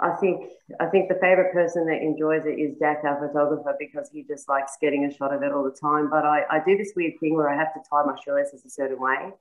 I 0.00 0.10
think 0.16 0.44
I 0.80 0.86
think 0.86 1.08
the 1.08 1.18
favorite 1.20 1.52
person 1.52 1.86
that 1.86 2.02
enjoys 2.02 2.44
it 2.46 2.58
is 2.58 2.78
Jack, 2.78 3.00
our 3.04 3.26
photographer, 3.26 3.74
because 3.78 4.10
he 4.12 4.24
just 4.24 4.48
likes 4.48 4.76
getting 4.80 5.04
a 5.04 5.14
shot 5.14 5.32
of 5.32 5.42
it 5.42 5.52
all 5.52 5.64
the 5.64 5.70
time. 5.70 6.10
But 6.10 6.24
I, 6.26 6.42
I 6.50 6.62
do 6.66 6.76
this 6.76 6.92
weird 6.94 7.14
thing 7.20 7.34
where 7.34 7.48
I 7.48 7.56
have 7.56 7.72
to 7.74 7.80
tie 7.88 8.04
my 8.04 8.16
shoelaces 8.22 8.64
a 8.64 8.70
certain 8.70 9.00
way, 9.00 9.32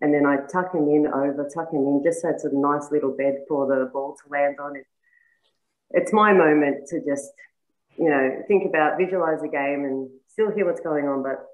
and 0.00 0.14
then 0.14 0.24
I 0.26 0.36
tuck 0.50 0.74
him 0.74 0.88
in 0.88 1.06
over, 1.06 1.48
tuck 1.52 1.72
him 1.72 1.80
in, 1.80 2.02
just 2.04 2.22
so 2.22 2.28
it's 2.28 2.44
a 2.44 2.50
nice 2.52 2.90
little 2.90 3.10
bed 3.16 3.44
for 3.48 3.66
the 3.66 3.86
ball 3.86 4.16
to 4.22 4.32
land 4.32 4.56
on. 4.60 4.76
It, 4.76 4.86
it's 5.90 6.12
my 6.12 6.32
moment 6.32 6.86
to 6.88 7.00
just, 7.04 7.30
you 7.96 8.08
know, 8.08 8.42
think 8.46 8.64
about, 8.66 8.98
visualize 8.98 9.40
the 9.40 9.48
game, 9.48 9.84
and 9.84 10.08
still 10.28 10.50
hear 10.50 10.66
what's 10.66 10.80
going 10.80 11.06
on. 11.06 11.22
But 11.22 11.44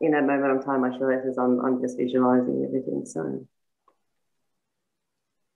in 0.00 0.12
that 0.12 0.24
moment, 0.24 0.50
I'm 0.50 0.62
tying 0.62 0.82
my 0.82 0.96
shoelaces. 0.96 1.38
I'm, 1.38 1.60
I'm 1.60 1.80
just 1.80 1.96
visualizing 1.96 2.64
everything. 2.66 3.06
So 3.06 3.46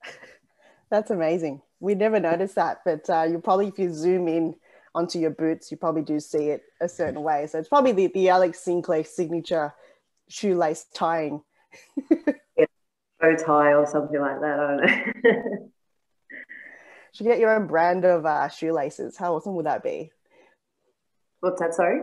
that's 0.91 1.11
amazing. 1.11 1.61
We 1.81 1.95
never 1.95 2.21
noticed 2.21 2.55
that, 2.55 2.81
but 2.85 3.11
uh, 3.11 3.25
you 3.25 3.41
probably, 3.41 3.69
if 3.69 3.79
you 3.79 3.93
zoom 3.93 4.29
in 4.29 4.55
onto 4.95 5.19
your 5.19 5.31
boots, 5.31 5.71
you 5.71 5.77
probably 5.77 6.03
do 6.03 6.21
see 6.21 6.49
it 6.49 6.63
a 6.81 6.89
certain 6.89 7.23
way. 7.23 7.47
So 7.47 7.59
it's 7.59 7.69
probably 7.69 7.93
the, 7.93 8.07
the 8.09 8.29
Alex 8.29 8.61
Sinclair 8.61 9.05
signature 9.05 9.75
shoelace 10.29 10.87
tying 10.95 11.43
yeah, 12.57 12.67
bow 13.21 13.37
tie 13.37 13.75
or 13.75 13.87
something 13.87 14.21
like 14.21 14.41
that. 14.41 14.59
I 14.59 14.67
don't 14.67 15.25
know. 15.25 15.69
Should 17.15 17.27
get 17.27 17.39
your 17.39 17.55
own 17.55 17.67
brand 17.67 18.05
of 18.05 18.25
uh, 18.25 18.49
shoelaces. 18.49 19.17
How 19.19 19.35
awesome 19.35 19.55
would 19.57 19.67
that 19.67 19.83
be? 19.83 20.11
What's 21.41 21.61
that? 21.61 21.75
Sorry. 21.75 22.01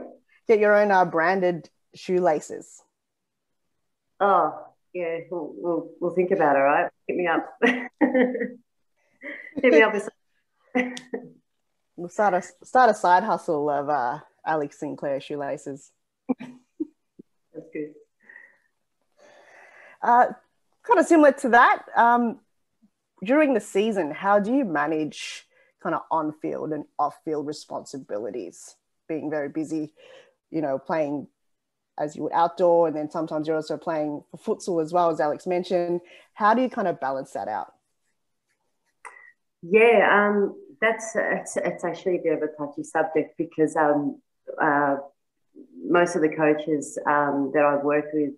Get 0.47 0.59
your 0.59 0.75
own 0.75 0.91
uh, 0.91 1.05
branded 1.05 1.69
shoelaces. 1.95 2.83
Oh 4.19 4.65
yeah, 4.93 5.19
we'll, 5.29 5.53
we'll, 5.55 5.91
we'll 5.99 6.15
think 6.15 6.31
about 6.31 6.55
it. 6.55 6.59
Right, 6.59 6.91
hit 7.07 7.17
me 7.17 7.27
up. 7.27 7.49
hit 9.61 9.73
me 9.73 9.81
up 9.81 9.93
with. 9.93 10.09
we'll 11.95 12.09
start 12.09 12.33
a 12.33 12.65
start 12.65 12.89
a 12.89 12.93
side 12.93 13.23
hustle 13.23 13.69
of 13.69 13.89
uh, 13.89 14.19
Alex 14.45 14.79
Sinclair 14.79 15.21
shoelaces. 15.21 15.91
That's 16.39 17.69
good. 17.73 17.93
Uh, 20.01 20.27
kind 20.83 20.99
of 20.99 21.05
similar 21.05 21.31
to 21.33 21.49
that, 21.49 21.83
um, 21.95 22.39
during 23.23 23.53
the 23.53 23.59
season, 23.59 24.11
how 24.11 24.39
do 24.39 24.53
you 24.53 24.65
manage 24.65 25.45
kind 25.81 25.95
of 25.95 26.01
on 26.09 26.33
field 26.41 26.71
and 26.71 26.85
off 26.97 27.17
field 27.25 27.47
responsibilities? 27.47 28.75
Being 29.07 29.29
very 29.29 29.49
busy, 29.49 29.93
you 30.51 30.61
know, 30.61 30.77
playing 30.77 31.27
as 31.97 32.15
you 32.15 32.23
would 32.23 32.31
outdoor, 32.31 32.87
and 32.87 32.95
then 32.95 33.11
sometimes 33.11 33.45
you're 33.45 33.57
also 33.57 33.77
playing 33.77 34.23
for 34.31 34.55
futsal 34.55 34.81
as 34.81 34.93
well, 34.93 35.09
as 35.09 35.19
Alex 35.19 35.45
mentioned. 35.45 35.99
How 36.33 36.53
do 36.53 36.61
you 36.61 36.69
kind 36.69 36.87
of 36.87 36.99
balance 36.99 37.31
that 37.31 37.49
out? 37.49 37.73
Yeah, 39.61 40.07
um, 40.09 40.55
that's 40.79 41.11
it's, 41.15 41.57
it's 41.57 41.83
actually 41.83 42.19
a 42.19 42.21
bit 42.21 42.33
of 42.33 42.41
a 42.41 42.47
touchy 42.47 42.83
subject 42.83 43.37
because 43.37 43.75
um, 43.75 44.21
uh, 44.61 44.97
most 45.83 46.15
of 46.15 46.21
the 46.21 46.29
coaches 46.29 46.97
um, 47.05 47.51
that 47.53 47.65
I've 47.65 47.83
worked 47.83 48.13
with 48.13 48.31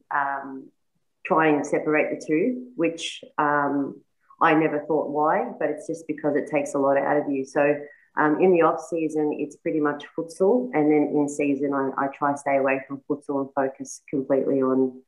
um, 1.29 1.37
try 1.37 1.47
and 1.47 1.65
separate 1.65 2.19
the 2.19 2.25
two, 2.25 2.67
which 2.75 3.23
um, 3.37 4.01
I 4.41 4.53
never 4.53 4.79
thought 4.79 5.09
why, 5.09 5.51
but 5.59 5.69
it's 5.69 5.87
just 5.87 6.07
because 6.07 6.35
it 6.35 6.49
takes 6.49 6.73
a 6.73 6.79
lot 6.79 6.97
out 6.97 7.17
of 7.17 7.29
you. 7.29 7.45
So 7.45 7.75
um, 8.17 8.41
in 8.41 8.51
the 8.51 8.63
off 8.63 8.81
season, 8.89 9.37
it's 9.39 9.55
pretty 9.57 9.79
much 9.79 10.05
futsal, 10.17 10.69
and 10.73 10.91
then 10.91 11.13
in 11.15 11.29
season, 11.29 11.73
I, 11.73 12.05
I 12.05 12.07
try 12.07 12.35
stay 12.35 12.57
away 12.57 12.81
from 12.87 13.01
futsal 13.09 13.41
and 13.41 13.49
focus 13.53 14.01
completely 14.09 14.61
on 14.61 15.01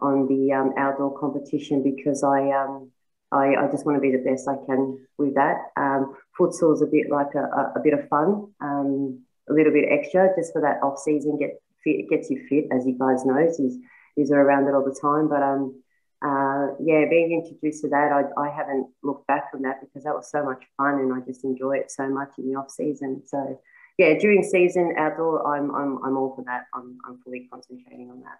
on 0.00 0.28
the 0.28 0.52
um, 0.52 0.72
outdoor 0.78 1.18
competition 1.18 1.82
because 1.82 2.22
I, 2.22 2.50
um, 2.52 2.92
I, 3.32 3.56
I 3.56 3.68
just 3.68 3.84
want 3.84 3.96
to 3.96 4.00
be 4.00 4.12
the 4.12 4.22
best 4.22 4.48
I 4.48 4.54
can 4.64 5.04
with 5.18 5.34
that. 5.34 5.56
Um, 5.76 6.16
futsal 6.38 6.72
is 6.72 6.82
a 6.82 6.86
bit 6.86 7.10
like 7.10 7.34
a, 7.34 7.40
a, 7.40 7.72
a 7.76 7.80
bit 7.82 7.94
of 7.94 8.08
fun, 8.08 8.52
um, 8.60 9.22
a 9.50 9.52
little 9.52 9.72
bit 9.72 9.86
extra 9.90 10.30
just 10.36 10.52
for 10.52 10.62
that 10.62 10.80
off 10.84 11.00
season. 11.00 11.36
Get 11.36 11.60
fit, 11.82 11.96
it 11.96 12.08
gets 12.08 12.30
you 12.30 12.46
fit, 12.48 12.66
as 12.70 12.86
you 12.86 12.96
guys 12.96 13.24
know. 13.24 13.50
So 13.52 13.70
is 14.18 14.30
around 14.30 14.68
it 14.68 14.74
all 14.74 14.84
the 14.84 14.98
time. 15.00 15.28
But 15.28 15.42
um, 15.42 15.82
uh, 16.20 16.74
yeah, 16.80 17.04
being 17.08 17.32
introduced 17.32 17.82
to 17.82 17.88
that, 17.90 18.12
I, 18.12 18.40
I 18.40 18.50
haven't 18.50 18.88
looked 19.02 19.26
back 19.26 19.50
from 19.50 19.62
that 19.62 19.80
because 19.80 20.04
that 20.04 20.14
was 20.14 20.30
so 20.30 20.44
much 20.44 20.64
fun 20.76 20.94
and 20.94 21.12
I 21.12 21.20
just 21.20 21.44
enjoy 21.44 21.76
it 21.76 21.90
so 21.90 22.08
much 22.08 22.30
in 22.38 22.50
the 22.50 22.58
off 22.58 22.70
season. 22.70 23.22
So 23.24 23.60
yeah, 23.98 24.14
during 24.18 24.42
season 24.42 24.94
outdoor, 24.96 25.54
I'm 25.54 25.74
I'm 25.74 26.04
I'm 26.04 26.16
all 26.16 26.34
for 26.34 26.44
that. 26.44 26.66
I'm 26.74 26.98
I'm 27.06 27.18
fully 27.22 27.48
concentrating 27.50 28.10
on 28.10 28.22
that. 28.22 28.38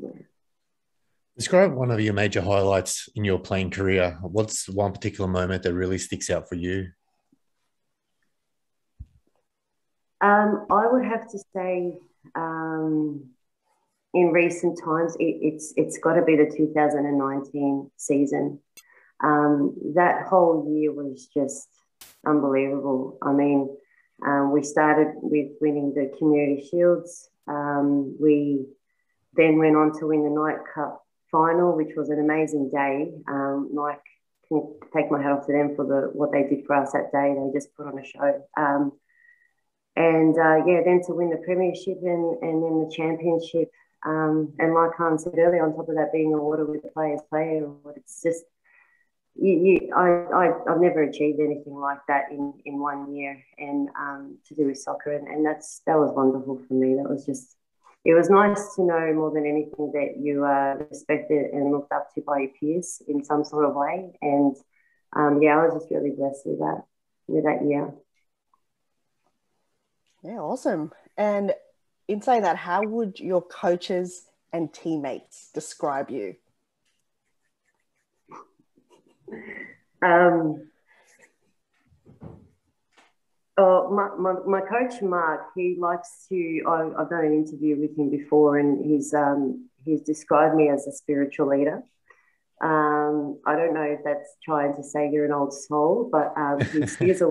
Yeah. 0.00 0.22
Describe 1.36 1.72
one 1.72 1.90
of 1.90 2.00
your 2.00 2.12
major 2.12 2.42
highlights 2.42 3.08
in 3.14 3.24
your 3.24 3.38
playing 3.38 3.70
career. 3.70 4.18
What's 4.20 4.68
one 4.68 4.92
particular 4.92 5.28
moment 5.28 5.62
that 5.62 5.72
really 5.72 5.96
sticks 5.96 6.28
out 6.28 6.48
for 6.48 6.54
you? 6.54 6.88
Um, 10.20 10.66
I 10.70 10.86
would 10.86 11.06
have 11.06 11.30
to 11.30 11.38
say 11.54 11.98
um, 12.34 13.30
in 14.12 14.32
recent 14.32 14.80
times, 14.82 15.16
it, 15.20 15.38
it's 15.40 15.72
it's 15.76 15.98
got 15.98 16.14
to 16.14 16.22
be 16.22 16.36
the 16.36 16.52
2019 16.56 17.90
season. 17.96 18.58
Um, 19.22 19.76
that 19.94 20.26
whole 20.26 20.66
year 20.74 20.92
was 20.92 21.28
just 21.32 21.68
unbelievable. 22.26 23.18
I 23.22 23.32
mean, 23.32 23.76
um, 24.26 24.52
we 24.52 24.62
started 24.62 25.14
with 25.16 25.52
winning 25.60 25.94
the 25.94 26.12
Community 26.18 26.66
Shields. 26.68 27.28
Um, 27.46 28.16
we 28.20 28.66
then 29.34 29.58
went 29.58 29.76
on 29.76 29.98
to 29.98 30.06
win 30.06 30.24
the 30.24 30.30
Nike 30.30 30.64
Cup 30.74 31.04
final, 31.30 31.76
which 31.76 31.94
was 31.96 32.08
an 32.10 32.18
amazing 32.18 32.70
day. 32.70 33.12
Um, 33.28 33.70
Nike 33.72 34.00
can 34.48 34.74
take 34.92 35.10
my 35.10 35.22
hat 35.22 35.32
off 35.32 35.46
to 35.46 35.52
them 35.52 35.76
for 35.76 35.86
the 35.86 36.10
what 36.12 36.32
they 36.32 36.42
did 36.42 36.66
for 36.66 36.76
us 36.76 36.92
that 36.92 37.12
day. 37.12 37.34
They 37.34 37.58
just 37.58 37.74
put 37.76 37.86
on 37.86 37.98
a 37.98 38.04
show. 38.04 38.42
Um, 38.56 38.92
and 39.96 40.36
uh, 40.36 40.64
yeah, 40.66 40.80
then 40.84 41.02
to 41.06 41.14
win 41.14 41.30
the 41.30 41.42
premiership 41.44 41.98
and, 42.02 42.42
and 42.42 42.62
then 42.62 42.80
the 42.80 42.92
championship 42.94 43.70
um, 44.04 44.52
and 44.58 44.74
like 44.74 44.92
Han 44.96 45.18
said 45.18 45.34
earlier, 45.36 45.64
on 45.64 45.74
top 45.74 45.88
of 45.88 45.96
that 45.96 46.12
being 46.12 46.32
a 46.32 46.36
awarded 46.36 46.68
with 46.68 46.82
the 46.82 46.88
Players 46.88 47.20
Player 47.28 47.64
Award, 47.64 47.96
it's 47.96 48.22
just 48.22 48.44
you, 49.34 49.52
you, 49.52 49.94
I, 49.94 50.26
I, 50.34 50.44
have 50.68 50.80
never 50.80 51.02
achieved 51.02 51.40
anything 51.40 51.74
like 51.74 52.00
that 52.08 52.24
in, 52.30 52.54
in 52.64 52.80
one 52.80 53.14
year, 53.14 53.42
and 53.58 53.88
um, 53.98 54.38
to 54.46 54.54
do 54.54 54.66
with 54.66 54.78
soccer, 54.78 55.12
and, 55.12 55.28
and 55.28 55.44
that's 55.44 55.82
that 55.86 55.98
was 55.98 56.12
wonderful 56.14 56.60
for 56.66 56.74
me. 56.74 56.96
That 56.96 57.08
was 57.08 57.26
just 57.26 57.56
it 58.04 58.14
was 58.14 58.30
nice 58.30 58.74
to 58.76 58.82
know 58.82 59.12
more 59.14 59.30
than 59.30 59.46
anything 59.46 59.92
that 59.92 60.16
you 60.18 60.44
are 60.44 60.78
respected 60.90 61.52
and 61.52 61.70
looked 61.70 61.92
up 61.92 62.12
to 62.14 62.22
by 62.22 62.40
your 62.40 62.50
peers 62.58 63.02
in 63.06 63.22
some 63.22 63.44
sort 63.44 63.66
of 63.66 63.74
way, 63.74 64.12
and 64.22 64.56
um, 65.14 65.42
yeah, 65.42 65.58
I 65.58 65.66
was 65.66 65.74
just 65.74 65.90
really 65.90 66.10
blessed 66.10 66.46
with 66.46 66.58
that 66.58 66.84
with 67.26 67.44
that 67.44 67.64
year. 67.64 67.92
Yeah, 70.22 70.40
awesome. 70.40 70.92
And 71.16 71.52
in 72.10 72.20
saying 72.20 72.42
that, 72.42 72.56
how 72.56 72.82
would 72.82 73.20
your 73.20 73.40
coaches 73.40 74.26
and 74.52 74.72
teammates 74.74 75.50
describe 75.54 76.10
you? 76.10 76.34
Um, 80.02 80.68
oh, 83.56 83.90
my, 83.92 84.08
my, 84.18 84.40
my, 84.44 84.60
coach 84.60 85.00
Mark, 85.02 85.50
he 85.54 85.76
likes 85.78 86.26
to. 86.30 86.62
I, 86.66 86.78
have 86.98 87.10
done 87.10 87.26
an 87.26 87.32
interview 87.32 87.78
with 87.78 87.96
him 87.96 88.10
before, 88.10 88.58
and 88.58 88.84
he's 88.84 89.14
um, 89.14 89.68
he's 89.84 90.00
described 90.00 90.56
me 90.56 90.68
as 90.68 90.88
a 90.88 90.92
spiritual 90.92 91.46
leader. 91.46 91.80
Um, 92.60 93.38
I 93.46 93.54
don't 93.54 93.72
know 93.72 93.82
if 93.82 94.00
that's 94.04 94.34
trying 94.44 94.74
to 94.74 94.82
say 94.82 95.10
you're 95.12 95.26
an 95.26 95.32
old 95.32 95.54
soul, 95.54 96.08
but 96.10 96.34
um, 96.36 96.60
he's, 96.60 96.96
he's 96.98 97.22
a 97.22 97.30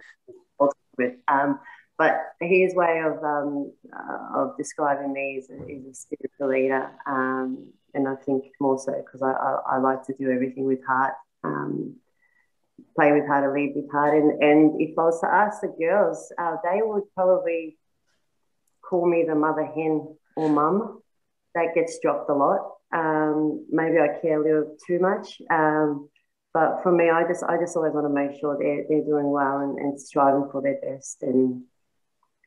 um, 1.27 1.59
but 2.00 2.34
his 2.39 2.74
way 2.74 3.01
of 3.06 3.22
um, 3.25 3.74
uh, 3.94 4.39
of 4.39 4.58
describing 4.58 5.12
me 5.12 5.36
is 5.38 5.50
a, 5.50 5.68
is 5.68 5.86
a 5.86 5.94
spiritual 5.94 6.48
leader, 6.48 6.89
um, 7.06 7.68
and 7.94 8.08
I 8.08 8.15
think 8.15 8.46
more 8.62 8.79
so 8.79 8.94
because 8.94 9.22
I, 9.22 9.32
I, 9.32 9.75
I, 9.75 9.77
like 9.79 10.06
to 10.06 10.13
do 10.18 10.32
everything 10.32 10.63
with 10.63 10.79
heart, 10.88 11.15
um, 11.44 11.98
play 12.96 13.12
with 13.12 13.27
heart, 13.27 13.44
and 13.44 13.53
lead 13.53 13.74
with 13.75 13.91
heart. 13.91 14.15
And, 14.15 14.41
and 14.41 14.82
if 14.82 14.98
I 14.98 15.01
was 15.03 15.20
to 15.20 15.27
ask 15.27 15.60
the 15.60 15.75
girls, 15.77 16.32
uh, 16.41 16.56
they 16.63 16.79
would 16.82 17.03
probably 17.13 17.77
call 18.82 19.06
me 19.06 19.25
the 19.27 19.36
mother 19.36 19.65
hen 19.65 20.15
or 20.38 20.50
mum. 20.50 21.01
That 21.53 21.75
gets 21.75 22.00
dropped 22.00 22.29
a 22.29 22.34
lot. 22.34 22.75
Um, 22.94 23.65
maybe 23.70 23.98
I 24.00 24.20
care 24.22 24.39
a 24.39 24.44
little 24.44 24.77
too 24.88 25.00
much. 25.00 25.41
Um, 25.51 26.08
but 26.53 26.82
for 26.82 26.94
me, 26.94 27.10
I 27.10 27.27
just 27.27 27.44
I 27.44 27.58
just 27.58 27.75
always 27.75 27.94
want 27.94 28.06
to 28.06 28.13
make 28.13 28.39
sure 28.39 28.58
they're, 28.58 28.86
they're 28.88 29.06
doing 29.06 29.29
well 29.29 29.60
and, 29.60 29.77
and 29.77 30.00
striving 30.00 30.48
for 30.50 30.62
their 30.62 30.79
best 30.82 31.24
and 31.24 31.63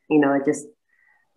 you 0.08 0.20
know, 0.20 0.32
I 0.32 0.40
just 0.44 0.66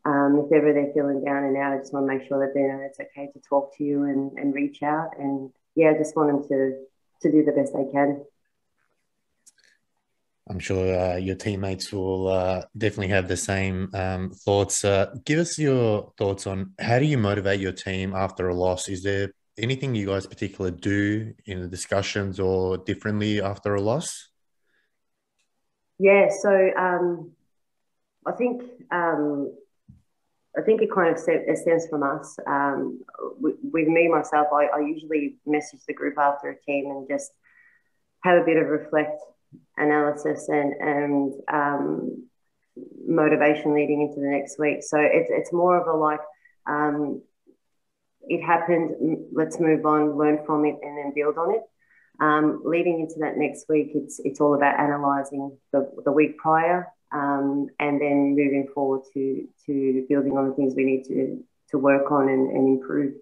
um, 0.06 0.46
if 0.46 0.56
ever 0.56 0.72
they're 0.72 0.94
feeling 0.94 1.24
down 1.24 1.46
and 1.46 1.58
out, 1.58 1.74
I 1.74 1.78
just 1.78 1.92
want 1.92 2.08
to 2.08 2.16
make 2.16 2.28
sure 2.28 2.46
that 2.46 2.54
they 2.54 2.62
know 2.62 2.80
it's 2.82 3.00
okay 3.00 3.32
to 3.34 3.40
talk 3.50 3.76
to 3.78 3.84
you 3.84 4.04
and, 4.04 4.38
and 4.38 4.54
reach 4.54 4.84
out. 4.84 5.12
And 5.18 5.52
yeah, 5.76 5.92
I 5.92 5.98
just 5.98 6.16
want 6.16 6.32
them 6.32 6.48
to 6.50 6.86
to 7.22 7.32
do 7.32 7.44
the 7.44 7.52
best 7.52 7.74
they 7.74 7.92
can. 7.92 8.24
I'm 10.48 10.60
sure 10.60 11.00
uh, 11.00 11.16
your 11.16 11.36
teammates 11.36 11.92
will 11.92 12.28
uh, 12.28 12.62
definitely 12.78 13.08
have 13.08 13.28
the 13.28 13.38
same 13.38 13.90
um, 13.96 14.30
thoughts. 14.30 14.86
Uh, 14.86 15.16
give 15.26 15.40
us 15.40 15.58
your 15.58 16.14
thoughts 16.20 16.46
on 16.46 16.74
how 16.80 17.00
do 17.00 17.06
you 17.06 17.18
motivate 17.18 17.60
your 17.60 17.72
team 17.72 18.14
after 18.14 18.50
a 18.50 18.54
loss? 18.54 18.88
Is 18.88 19.02
there 19.02 19.32
anything 19.58 19.96
you 19.96 20.06
guys 20.06 20.28
particularly 20.28 20.78
do 20.78 21.34
in 21.46 21.62
the 21.62 21.68
discussions 21.68 22.40
or 22.40 22.78
differently 22.78 23.42
after 23.42 23.74
a 23.74 23.82
loss? 23.82 24.30
Yeah, 25.98 26.30
so 26.30 26.70
um, 26.78 27.32
I 28.26 28.32
think 28.32 28.64
um, 28.92 29.52
I 30.58 30.62
think 30.62 30.82
it 30.82 30.92
kind 30.92 31.14
of 31.14 31.20
stems 31.20 31.88
from 31.90 32.04
us. 32.04 32.38
Um, 32.48 33.02
with, 33.40 33.88
me 33.88 34.08
myself, 34.08 34.48
I, 34.54 34.68
I, 34.68 34.80
usually 34.80 35.36
message 35.46 35.82
the 35.88 35.94
group 35.94 36.18
after 36.18 36.50
a 36.50 36.62
team 36.62 36.86
and 36.86 37.08
just 37.10 37.32
have 38.24 38.42
a 38.42 38.46
bit 38.46 38.58
of 38.58 38.68
reflect 38.68 39.22
analysis 39.78 40.48
and 40.50 40.74
and 40.74 41.34
um, 41.52 42.28
motivation 43.06 43.74
leading 43.74 44.02
into 44.02 44.20
the 44.20 44.28
next 44.28 44.58
week. 44.58 44.82
So 44.82 44.98
it's 45.00 45.30
it's 45.30 45.54
more 45.54 45.80
of 45.80 45.88
a 45.88 45.98
like 45.98 46.22
um, 46.68 47.22
it 48.28 48.44
happened. 48.44 49.28
Let's 49.34 49.60
move 49.60 49.86
on, 49.86 50.18
learn 50.18 50.40
from 50.46 50.66
it, 50.66 50.78
and 50.82 50.98
then 50.98 51.14
build 51.14 51.38
on 51.38 51.56
it. 51.56 51.62
Um, 52.20 52.62
leading 52.64 53.02
into 53.02 53.16
that 53.20 53.38
next 53.38 53.66
week, 53.68 53.92
it's 53.94 54.22
it's 54.24 54.40
all 54.40 54.56
about 54.56 54.80
analysing 54.80 55.58
the, 55.74 55.92
the 56.06 56.12
week 56.12 56.38
prior 56.38 56.88
um, 57.12 57.68
and 57.80 58.02
then 58.02 58.36
moving 58.36 58.68
forward 58.74 59.02
to 59.14 59.48
to 59.66 60.06
building 60.10 60.38
on 60.38 60.50
the 60.50 60.56
things 60.56 60.74
we 60.76 60.86
need 60.86 61.04
to 61.06 61.44
to 61.72 61.78
work 61.78 62.12
on 62.12 62.30
and, 62.30 62.52
and 62.52 62.68
improve 62.68 63.14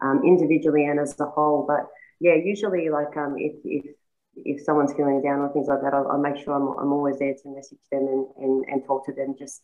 um, 0.00 0.22
individually 0.24 0.86
and 0.86 0.98
as 0.98 1.18
a 1.20 1.26
whole. 1.26 1.64
But 1.66 1.86
yeah, 2.20 2.34
usually 2.34 2.88
like 2.90 3.16
um, 3.16 3.36
if, 3.38 3.56
if 3.64 3.94
if 4.36 4.62
someone's 4.62 4.92
feeling 4.94 5.22
down 5.22 5.40
or 5.40 5.52
things 5.52 5.68
like 5.68 5.82
that, 5.82 5.92
I'll, 5.92 6.08
I'll 6.08 6.18
make 6.18 6.36
sure 6.36 6.54
I'm, 6.54 6.68
I'm 6.78 6.92
always 6.92 7.18
there 7.18 7.34
to 7.34 7.48
message 7.48 7.78
them 7.90 8.06
and, 8.06 8.26
and, 8.36 8.64
and 8.68 8.84
talk 8.84 9.04
to 9.06 9.12
them 9.12 9.34
just 9.38 9.62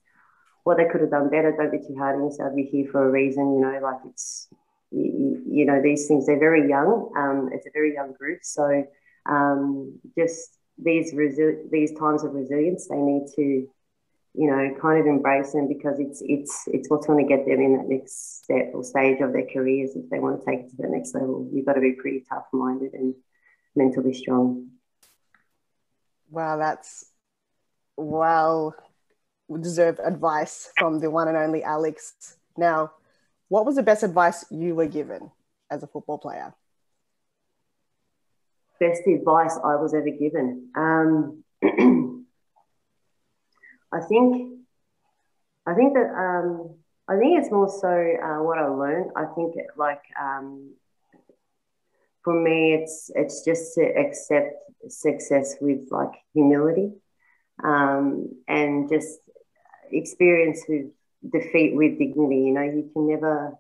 what 0.64 0.76
they 0.76 0.86
could 0.86 1.00
have 1.00 1.10
done 1.10 1.30
better. 1.30 1.54
Don't 1.56 1.70
be 1.70 1.78
too 1.78 1.96
hard 1.96 2.16
on 2.16 2.24
yourself. 2.24 2.52
You're 2.56 2.66
here 2.66 2.90
for 2.90 3.06
a 3.06 3.10
reason, 3.10 3.54
you 3.54 3.60
know, 3.60 3.78
like 3.80 4.00
it's, 4.04 4.48
you, 4.90 5.42
you 5.48 5.64
know, 5.64 5.80
these 5.80 6.08
things, 6.08 6.26
they're 6.26 6.38
very 6.38 6.68
young. 6.68 7.12
Um, 7.16 7.50
it's 7.52 7.66
a 7.66 7.70
very 7.72 7.94
young 7.94 8.12
group. 8.14 8.40
So 8.42 8.84
um, 9.26 9.98
just 10.18 10.58
these, 10.78 11.14
resi- 11.14 11.70
these 11.70 11.92
times 11.98 12.24
of 12.24 12.34
resilience, 12.34 12.88
they 12.88 12.96
need 12.96 13.26
to 13.36 13.68
you 14.36 14.50
know, 14.50 14.74
kind 14.80 15.00
of 15.00 15.06
embrace 15.06 15.52
them 15.52 15.66
because 15.66 15.98
it's 15.98 16.22
it's 16.26 16.64
it's 16.66 16.90
what's 16.90 17.06
going 17.06 17.26
to 17.26 17.28
get 17.28 17.46
them 17.46 17.58
in 17.58 17.78
that 17.78 17.88
next 17.88 18.44
step 18.44 18.70
or 18.74 18.84
stage 18.84 19.20
of 19.20 19.32
their 19.32 19.46
careers 19.50 19.96
if 19.96 20.10
they 20.10 20.18
want 20.18 20.38
to 20.38 20.46
take 20.46 20.60
it 20.60 20.70
to 20.70 20.76
the 20.76 20.88
next 20.88 21.14
level. 21.14 21.48
You've 21.50 21.64
got 21.64 21.72
to 21.72 21.80
be 21.80 21.92
pretty 21.92 22.22
tough 22.28 22.44
minded 22.52 22.92
and 22.92 23.14
mentally 23.74 24.12
strong. 24.12 24.68
Wow, 26.30 26.58
that's 26.58 27.06
well 27.96 28.74
deserved 29.60 30.00
advice 30.04 30.70
from 30.78 30.98
the 30.98 31.10
one 31.10 31.28
and 31.28 31.36
only 31.38 31.64
Alex. 31.64 32.36
Now, 32.58 32.92
what 33.48 33.64
was 33.64 33.76
the 33.76 33.82
best 33.82 34.02
advice 34.02 34.44
you 34.50 34.74
were 34.74 34.86
given 34.86 35.30
as 35.70 35.82
a 35.82 35.86
football 35.86 36.18
player? 36.18 36.52
Best 38.78 39.02
advice 39.06 39.58
I 39.64 39.76
was 39.76 39.94
ever 39.94 40.10
given. 40.10 40.70
Um, 40.76 41.44
I 43.92 44.00
think 44.08 44.52
I 45.66 45.74
think 45.74 45.94
that 45.94 46.10
um, 46.14 46.76
I 47.08 47.16
think 47.16 47.40
it's 47.40 47.50
more 47.50 47.68
so 47.68 47.88
uh, 47.88 48.42
what 48.42 48.58
I 48.58 48.68
learned. 48.68 49.12
I 49.16 49.26
think 49.34 49.54
like 49.76 50.02
um, 50.20 50.74
for 52.22 52.34
me, 52.34 52.74
it's 52.74 53.10
it's 53.14 53.44
just 53.44 53.74
to 53.74 53.82
accept 53.82 54.54
success 54.88 55.56
with 55.60 55.88
like 55.90 56.12
humility 56.34 56.92
um, 57.62 58.28
and 58.48 58.88
just 58.88 59.18
experience 59.90 60.64
with 60.68 60.86
defeat 61.32 61.74
with 61.74 61.98
dignity. 61.98 62.36
You 62.36 62.52
know, 62.52 62.62
you 62.62 62.90
can 62.92 63.08
never 63.08 63.56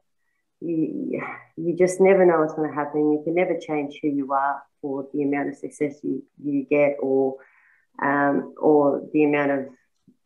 you 0.60 1.22
you 1.56 1.76
just 1.76 2.00
never 2.00 2.24
know 2.24 2.40
what's 2.40 2.54
going 2.54 2.68
to 2.68 2.74
happen. 2.74 3.12
You 3.12 3.22
can 3.24 3.34
never 3.34 3.58
change 3.58 3.98
who 4.00 4.08
you 4.08 4.32
are 4.32 4.62
or 4.82 5.08
the 5.12 5.22
amount 5.22 5.48
of 5.50 5.56
success 5.56 5.96
you 6.02 6.22
you 6.42 6.64
get 6.64 6.96
or 7.00 7.36
um, 8.02 8.54
or 8.58 9.02
the 9.12 9.24
amount 9.24 9.50
of 9.52 9.66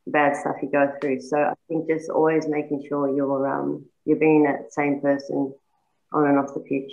bad 0.07 0.37
stuff 0.37 0.57
you 0.63 0.71
go 0.71 0.93
through. 1.01 1.21
So 1.21 1.39
I 1.39 1.55
think 1.69 1.89
just 1.89 2.11
always 2.11 2.47
making 2.49 2.85
sure 2.89 3.15
you're 3.15 3.49
um, 3.49 3.87
you're 4.05 4.19
being 4.19 4.45
that 4.45 4.73
same 4.73 5.01
person 5.01 5.55
on 6.13 6.27
and 6.27 6.39
off 6.39 6.55
the 6.55 6.61
pitch. 6.61 6.93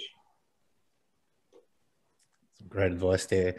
Some 2.57 2.67
great 2.67 2.91
advice 2.91 3.25
there. 3.25 3.55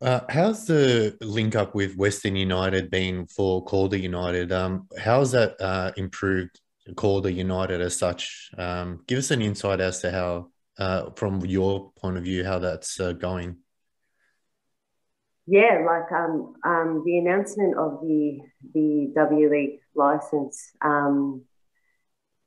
Uh, 0.00 0.20
how's 0.28 0.66
the 0.66 1.16
link 1.20 1.54
up 1.54 1.76
with 1.76 1.96
Western 1.96 2.34
United 2.34 2.90
been 2.90 3.24
for 3.26 3.64
Calder 3.64 3.96
United? 3.96 4.50
Um, 4.50 4.88
how's 4.98 5.30
that 5.30 5.54
uh, 5.60 5.92
improved 5.96 6.60
Calder 6.96 7.30
United 7.30 7.80
as 7.80 7.96
such? 7.96 8.50
Um, 8.58 9.02
give 9.06 9.18
us 9.18 9.30
an 9.30 9.42
insight 9.42 9.80
as 9.80 10.00
to 10.00 10.10
how, 10.10 10.48
uh, 10.78 11.10
from 11.16 11.44
your 11.46 11.92
point 11.92 12.16
of 12.16 12.24
view, 12.24 12.44
how 12.44 12.58
that's 12.58 12.98
uh, 12.98 13.12
going 13.12 13.56
yeah, 15.46 15.84
like 15.84 16.12
um, 16.12 16.54
um, 16.64 17.02
the 17.04 17.18
announcement 17.18 17.76
of 17.76 18.00
the 18.00 18.38
the 18.74 19.12
W 19.14 19.50
League 19.50 19.80
license, 19.94 20.72
um, 20.80 21.42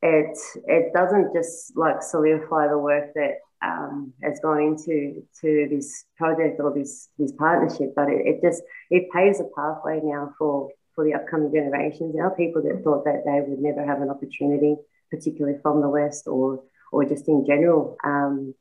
it 0.00 0.38
it 0.66 0.92
doesn't 0.94 1.34
just 1.34 1.76
like 1.76 2.02
solidify 2.02 2.68
the 2.68 2.78
work 2.78 3.12
that 3.14 3.34
um, 3.62 4.14
has 4.22 4.40
gone 4.40 4.62
into 4.62 5.22
to 5.42 5.68
this 5.70 6.04
project 6.16 6.58
or 6.58 6.72
this 6.72 7.08
this 7.18 7.32
partnership, 7.32 7.92
but 7.94 8.08
it, 8.08 8.26
it 8.26 8.42
just 8.42 8.62
it 8.90 9.10
paves 9.14 9.40
a 9.40 9.44
pathway 9.54 10.00
now 10.02 10.32
for 10.38 10.70
for 10.96 11.04
the 11.04 11.14
upcoming 11.14 11.52
generations. 11.54 12.14
There 12.14 12.26
are 12.26 12.34
people 12.34 12.62
that 12.62 12.82
thought 12.82 13.04
that 13.04 13.22
they 13.24 13.40
would 13.46 13.60
never 13.60 13.86
have 13.86 14.00
an 14.00 14.10
opportunity, 14.10 14.74
particularly 15.10 15.58
from 15.62 15.80
the 15.80 15.88
West 15.88 16.26
or 16.26 16.64
or 16.90 17.04
just 17.04 17.28
in 17.28 17.46
general. 17.46 17.96
Um, 18.02 18.54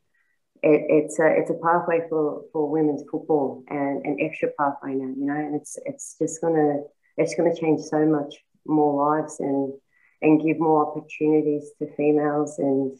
it, 0.61 0.81
it's 0.89 1.19
a 1.19 1.27
it's 1.27 1.49
a 1.49 1.55
pathway 1.63 2.01
for, 2.09 2.43
for 2.51 2.69
women's 2.69 3.03
football 3.09 3.63
and 3.69 4.05
an 4.05 4.17
extra 4.19 4.49
pathway 4.59 4.93
now, 4.93 5.13
you 5.17 5.25
know, 5.25 5.35
and 5.35 5.55
it's 5.55 5.79
it's 5.85 6.15
just 6.19 6.41
gonna 6.41 6.81
it's 7.17 7.33
gonna 7.35 7.55
change 7.55 7.81
so 7.81 8.05
much 8.05 8.35
more 8.67 9.17
lives 9.17 9.39
and 9.39 9.73
and 10.21 10.43
give 10.43 10.59
more 10.59 10.87
opportunities 10.87 11.71
to 11.79 11.87
females 11.95 12.59
and 12.59 12.97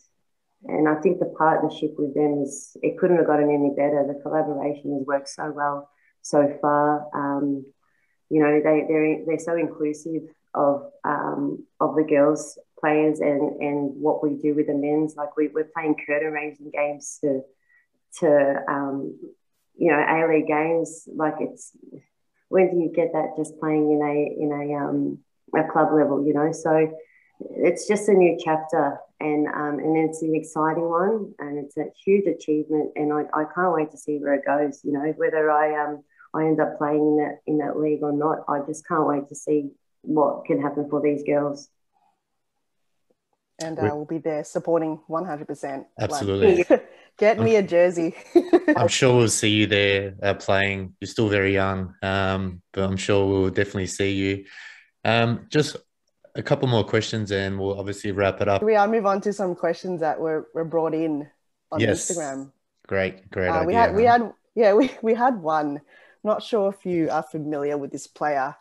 and 0.68 0.88
I 0.90 0.96
think 0.96 1.20
the 1.20 1.34
partnership 1.38 1.92
with 1.98 2.16
them 2.16 2.42
is 2.42 2.76
it 2.82 2.98
couldn't 2.98 3.18
have 3.18 3.28
gotten 3.28 3.52
any 3.52 3.72
better. 3.76 4.06
The 4.08 4.20
collaboration 4.22 4.98
has 4.98 5.06
worked 5.06 5.30
so 5.30 5.52
well 5.52 5.90
so 6.22 6.58
far. 6.60 7.08
Um, 7.14 7.66
you 8.30 8.42
know, 8.42 8.60
they 8.64 8.86
they're 8.88 9.26
they're 9.26 9.40
so 9.40 9.56
inclusive 9.56 10.24
of 10.54 10.92
um, 11.04 11.66
of 11.80 11.96
the 11.96 12.04
girls 12.04 12.58
players 12.80 13.20
and 13.20 13.62
and 13.62 13.96
what 14.02 14.24
we 14.24 14.36
do 14.36 14.54
with 14.54 14.68
the 14.68 14.74
men's. 14.74 15.16
Like 15.16 15.36
we, 15.38 15.48
we're 15.48 15.70
playing 15.74 15.96
curtain 16.06 16.32
raising 16.32 16.72
games 16.72 17.20
to 17.22 17.42
to 18.20 18.64
um, 18.68 19.18
you 19.78 19.92
know 19.92 20.00
A 20.00 20.28
League 20.28 20.48
games. 20.48 21.08
Like 21.14 21.36
it's 21.40 21.72
when 22.50 22.72
do 22.72 22.78
you 22.78 22.92
get 22.94 23.14
that 23.14 23.36
just 23.38 23.60
playing 23.60 23.92
in 23.92 24.02
a 24.02 24.44
in 24.44 24.52
a 24.52 24.76
um, 24.76 25.20
a 25.56 25.72
club 25.72 25.94
level? 25.94 26.26
You 26.26 26.34
know, 26.34 26.52
so 26.52 26.92
it's 27.40 27.88
just 27.88 28.10
a 28.10 28.14
new 28.14 28.38
chapter 28.44 28.98
and 29.20 29.48
um, 29.48 29.80
and 29.80 29.98
it's 29.98 30.22
an 30.22 30.36
exciting 30.36 30.90
one 30.90 31.34
and 31.40 31.58
it's 31.58 31.78
a 31.78 31.86
huge 32.04 32.26
achievement 32.28 32.92
and 32.96 33.12
I, 33.14 33.24
I 33.34 33.44
can't 33.54 33.74
wait 33.74 33.92
to 33.92 33.98
see 33.98 34.18
where 34.18 34.34
it 34.36 34.46
goes 34.46 34.82
you 34.84 34.92
know 34.92 35.14
whether 35.18 35.52
I 35.52 35.84
um 35.84 36.04
I 36.36 36.46
end 36.46 36.60
up 36.60 36.78
playing 36.78 37.00
in 37.00 37.18
that 37.18 37.42
in 37.48 37.58
that 37.60 37.80
league 37.80 38.04
or 38.04 38.12
not 38.12 38.44
I 38.48 38.60
just 38.66 38.88
can't 38.88 39.08
wait 39.08 39.30
to 39.30 39.36
see 39.36 39.72
what 40.02 40.46
can 40.46 40.62
happen 40.62 40.90
for 40.90 41.02
these 41.02 41.24
girls 41.24 41.70
and 43.62 43.80
uh, 43.80 43.84
we'll 43.84 44.06
be 44.06 44.18
there 44.18 44.44
supporting 44.44 45.00
100% 45.10 45.86
absolutely 46.00 46.66
like, 46.70 46.90
Get 47.18 47.40
me 47.40 47.56
a 47.56 47.64
jersey. 47.64 48.14
I'm 48.76 48.90
sure 48.90 49.16
we'll 49.16 49.30
see 49.30 49.50
you 49.50 49.68
there 49.68 50.16
uh, 50.22 50.34
playing. 50.34 50.96
You're 51.00 51.08
still 51.08 51.30
very 51.30 51.54
young, 51.54 51.96
um, 52.02 52.62
but 52.74 52.84
I'm 52.84 52.98
sure 52.98 53.26
we'll 53.26 53.50
definitely 53.50 53.88
see 53.88 54.12
you. 54.12 54.46
Um, 55.06 55.48
just 55.50 55.78
a 56.36 56.44
couple 56.44 56.68
more 56.68 56.84
questions, 56.84 57.32
and 57.32 57.58
we'll 57.58 57.80
obviously 57.80 58.12
wrap 58.12 58.42
it 58.42 58.50
up. 58.50 58.62
We 58.62 58.76
are 58.76 58.88
move 58.88 59.06
on 59.06 59.22
to 59.22 59.32
some 59.32 59.56
questions 59.56 60.02
that 60.02 60.20
were, 60.20 60.50
were 60.54 60.66
brought 60.66 60.94
in 60.94 61.30
on 61.72 61.80
yes. 61.80 62.12
Instagram. 62.12 62.52
Great, 62.86 63.30
great. 63.32 63.48
Uh, 63.48 63.62
idea, 63.62 63.68
we 63.68 63.74
had, 63.74 63.96
we 63.96 64.04
had, 64.04 64.34
yeah, 64.54 64.74
we, 64.74 64.92
we 65.02 65.14
had 65.14 65.42
one. 65.42 65.80
Not 66.26 66.42
sure 66.42 66.74
if 66.74 66.88
you 66.88 67.08
are 67.12 67.22
familiar 67.22 67.78
with 67.78 67.92
this 67.92 68.08
player. 68.08 68.56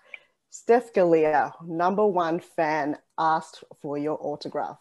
Steph 0.51 0.93
Galea, 0.93 1.51
number 1.67 2.07
one 2.07 2.39
fan, 2.39 2.99
asked 3.19 3.65
for 3.81 3.97
your 3.97 4.19
autograph. 4.21 4.77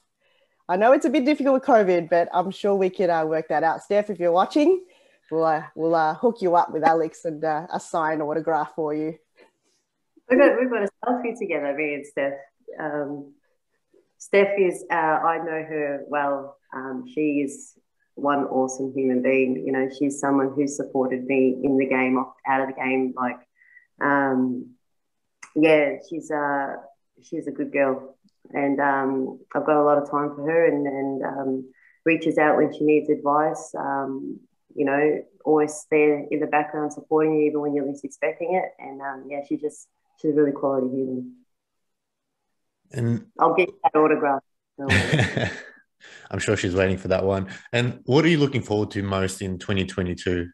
I 0.67 0.75
know 0.75 0.91
it's 0.91 1.05
a 1.05 1.09
bit 1.09 1.23
difficult 1.23 1.53
with 1.53 1.63
COVID, 1.63 2.09
but 2.09 2.27
I'm 2.33 2.51
sure 2.51 2.75
we 2.75 2.89
can 2.89 3.09
uh, 3.09 3.25
work 3.25 3.47
that 3.47 3.63
out. 3.63 3.83
Steph, 3.83 4.09
if 4.09 4.19
you're 4.19 4.33
watching, 4.33 4.83
we'll 5.31 5.45
uh, 5.45 5.63
we'll 5.75 5.95
uh, 5.95 6.13
hook 6.15 6.41
you 6.41 6.57
up 6.57 6.73
with 6.73 6.83
Alex 6.83 7.23
and 7.23 7.41
uh, 7.41 7.67
a 7.71 7.79
autograph 7.95 8.75
for 8.75 8.93
you. 8.93 9.17
We've 10.29 10.37
got 10.37 10.59
we've 10.59 10.69
got 10.69 10.83
a 10.83 10.89
selfie 11.05 11.39
together, 11.39 11.73
me 11.73 11.93
and 11.93 12.05
Steph. 12.05 12.33
Um, 12.77 13.33
Steph 14.17 14.59
is, 14.59 14.83
uh, 14.91 14.93
I 14.93 15.37
know 15.37 15.63
her 15.63 16.03
well. 16.09 16.57
Um, 16.75 17.05
she 17.07 17.43
is 17.45 17.79
one 18.15 18.45
awesome 18.45 18.93
human 18.93 19.21
being. 19.21 19.63
You 19.65 19.71
know, 19.71 19.89
she's 19.97 20.19
someone 20.19 20.53
who 20.55 20.67
supported 20.67 21.25
me 21.25 21.59
in 21.63 21.77
the 21.77 21.85
game, 21.85 22.17
off, 22.17 22.33
out 22.47 22.61
of 22.61 22.67
the 22.67 22.73
game. 22.73 23.13
Like, 23.15 23.39
um, 24.01 24.75
yeah, 25.55 25.97
she's 26.09 26.31
a 26.31 26.35
uh, 26.35 26.75
she's 27.21 27.47
a 27.47 27.51
good 27.51 27.71
girl, 27.71 28.15
and 28.51 28.79
um, 28.79 29.39
I've 29.53 29.65
got 29.65 29.81
a 29.81 29.83
lot 29.83 29.97
of 29.97 30.09
time 30.09 30.35
for 30.35 30.43
her, 30.45 30.65
and 30.65 30.87
and 30.87 31.23
um, 31.23 31.73
reaches 32.05 32.37
out 32.37 32.57
when 32.57 32.73
she 32.73 32.83
needs 32.83 33.09
advice. 33.09 33.73
Um, 33.77 34.39
you 34.75 34.85
know, 34.85 35.23
always 35.45 35.85
there 35.91 36.25
in 36.31 36.39
the 36.39 36.47
background 36.47 36.93
supporting 36.93 37.35
you 37.35 37.47
even 37.47 37.61
when 37.61 37.75
you're 37.75 37.85
least 37.85 38.03
expecting 38.03 38.55
it. 38.55 38.71
And 38.79 39.01
um, 39.01 39.25
yeah, 39.29 39.41
she 39.47 39.57
just 39.57 39.87
she's 40.21 40.31
a 40.31 40.33
really 40.33 40.51
quality 40.51 40.87
human. 40.87 41.35
And 42.91 43.27
I'll 43.39 43.55
get 43.55 43.69
that 43.83 43.97
autograph. 43.97 44.41
I'm 46.33 46.39
sure 46.39 46.57
she's 46.57 46.73
waiting 46.73 46.97
for 46.97 47.09
that 47.09 47.23
one. 47.23 47.47
And 47.71 47.99
what 48.05 48.25
are 48.25 48.27
you 48.27 48.39
looking 48.39 48.63
forward 48.63 48.89
to 48.91 49.03
most 49.03 49.43
in 49.43 49.59
2022? 49.59 50.49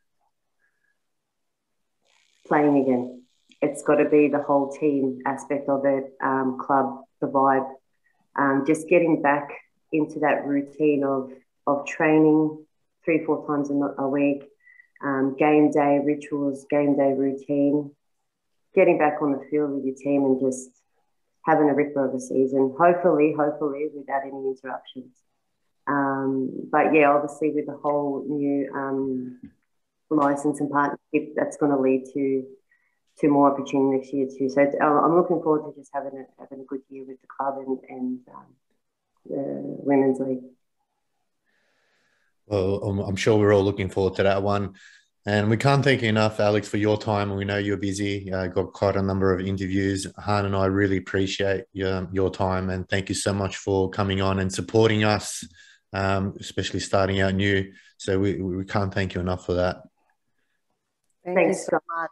Playing 2.45 2.81
again. 2.83 3.23
It's 3.61 3.81
got 3.81 3.95
to 3.95 4.09
be 4.09 4.27
the 4.27 4.43
whole 4.43 4.73
team 4.73 5.19
aspect 5.25 5.69
of 5.69 5.85
it, 5.85 6.13
um, 6.21 6.59
club, 6.59 7.03
the 7.21 7.27
vibe, 7.27 7.69
um, 8.35 8.65
just 8.67 8.89
getting 8.89 9.21
back 9.21 9.49
into 9.91 10.19
that 10.19 10.45
routine 10.45 11.03
of 11.03 11.31
of 11.65 11.85
training 11.85 12.65
three, 13.05 13.23
four 13.25 13.45
times 13.47 13.69
a 13.69 14.07
week, 14.07 14.43
um, 15.03 15.35
game 15.37 15.71
day 15.71 15.99
rituals, 16.03 16.65
game 16.69 16.97
day 16.97 17.13
routine, 17.13 17.91
getting 18.73 18.97
back 18.97 19.21
on 19.21 19.31
the 19.31 19.45
field 19.49 19.71
with 19.71 19.85
your 19.85 19.95
team 19.95 20.25
and 20.25 20.39
just 20.39 20.69
having 21.45 21.69
a 21.69 21.73
ripper 21.73 22.05
of 22.07 22.15
a 22.15 22.19
season. 22.19 22.75
Hopefully, 22.77 23.33
hopefully, 23.37 23.89
without 23.95 24.23
any 24.23 24.31
interruptions. 24.31 25.11
Um, 25.89 26.69
but 26.71 26.93
yeah, 26.93 27.11
obviously, 27.11 27.51
with 27.51 27.65
the 27.65 27.77
whole 27.77 28.23
new 28.27 28.71
um, 28.73 29.39
license 30.09 30.59
and 30.59 30.69
partnership, 30.69 31.33
that's 31.35 31.57
going 31.57 31.71
to 31.71 31.79
lead 31.79 32.05
to 32.13 32.45
to 33.19 33.27
more 33.27 33.51
opportunity 33.51 33.97
next 33.97 34.13
year 34.13 34.27
too. 34.27 34.49
So 34.49 34.61
uh, 34.61 34.85
I'm 34.85 35.15
looking 35.15 35.41
forward 35.41 35.69
to 35.69 35.77
just 35.79 35.91
having 35.93 36.13
a 36.13 36.25
having 36.39 36.61
a 36.61 36.63
good 36.63 36.81
year 36.89 37.03
with 37.05 37.19
the 37.21 37.27
club 37.27 37.57
and 37.57 37.79
and 37.89 38.19
um, 38.33 38.45
the 39.25 39.61
women's 39.83 40.19
league. 40.19 40.43
Well, 42.47 43.03
I'm 43.07 43.15
sure 43.15 43.37
we're 43.37 43.53
all 43.53 43.63
looking 43.63 43.89
forward 43.89 44.15
to 44.15 44.23
that 44.23 44.41
one. 44.41 44.73
And 45.25 45.49
we 45.49 45.57
can't 45.57 45.83
thank 45.83 46.01
you 46.01 46.09
enough, 46.09 46.39
Alex, 46.39 46.67
for 46.67 46.77
your 46.77 46.97
time. 46.97 47.35
We 47.35 47.45
know 47.45 47.57
you're 47.57 47.77
busy. 47.77 48.31
Uh, 48.33 48.47
got 48.47 48.73
quite 48.73 48.95
a 48.95 49.01
number 49.01 49.31
of 49.31 49.45
interviews. 49.45 50.07
Han 50.17 50.45
and 50.45 50.55
I 50.55 50.65
really 50.65 50.97
appreciate 50.97 51.65
your, 51.73 52.07
your 52.11 52.31
time. 52.31 52.71
And 52.71 52.89
thank 52.89 53.09
you 53.09 53.15
so 53.15 53.33
much 53.33 53.57
for 53.57 53.89
coming 53.91 54.21
on 54.21 54.39
and 54.39 54.51
supporting 54.51 55.03
us, 55.03 55.45
um, 55.93 56.35
especially 56.39 56.79
starting 56.79 57.21
out 57.21 57.35
new. 57.35 57.71
So 57.97 58.19
we, 58.19 58.41
we 58.41 58.65
can't 58.65 58.93
thank 58.93 59.15
you 59.15 59.21
enough 59.21 59.45
for 59.45 59.53
that. 59.55 59.83
Thank 61.25 61.37
Thanks 61.37 61.65
so 61.65 61.79
much. 61.97 62.09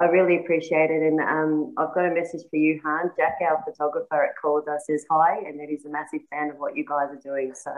I 0.00 0.06
really 0.06 0.38
appreciate 0.38 0.90
it. 0.90 1.02
And 1.02 1.20
um, 1.20 1.74
I've 1.76 1.94
got 1.94 2.06
a 2.06 2.14
message 2.14 2.42
for 2.50 2.56
you, 2.56 2.80
Han. 2.84 3.10
Jack, 3.16 3.38
our 3.42 3.62
photographer 3.64 4.24
at 4.24 4.34
Calder, 4.40 4.78
says 4.84 5.04
hi 5.10 5.38
and 5.46 5.58
that 5.60 5.68
he's 5.68 5.84
a 5.84 5.88
massive 5.88 6.20
fan 6.30 6.50
of 6.50 6.56
what 6.56 6.76
you 6.76 6.84
guys 6.84 7.08
are 7.10 7.20
doing. 7.22 7.52
So 7.54 7.70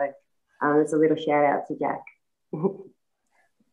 um, 0.61 0.79
it's 0.79 0.93
a 0.93 0.97
little 0.97 1.17
shout 1.17 1.45
out 1.45 1.67
to 1.67 1.77
Jack. 1.77 2.01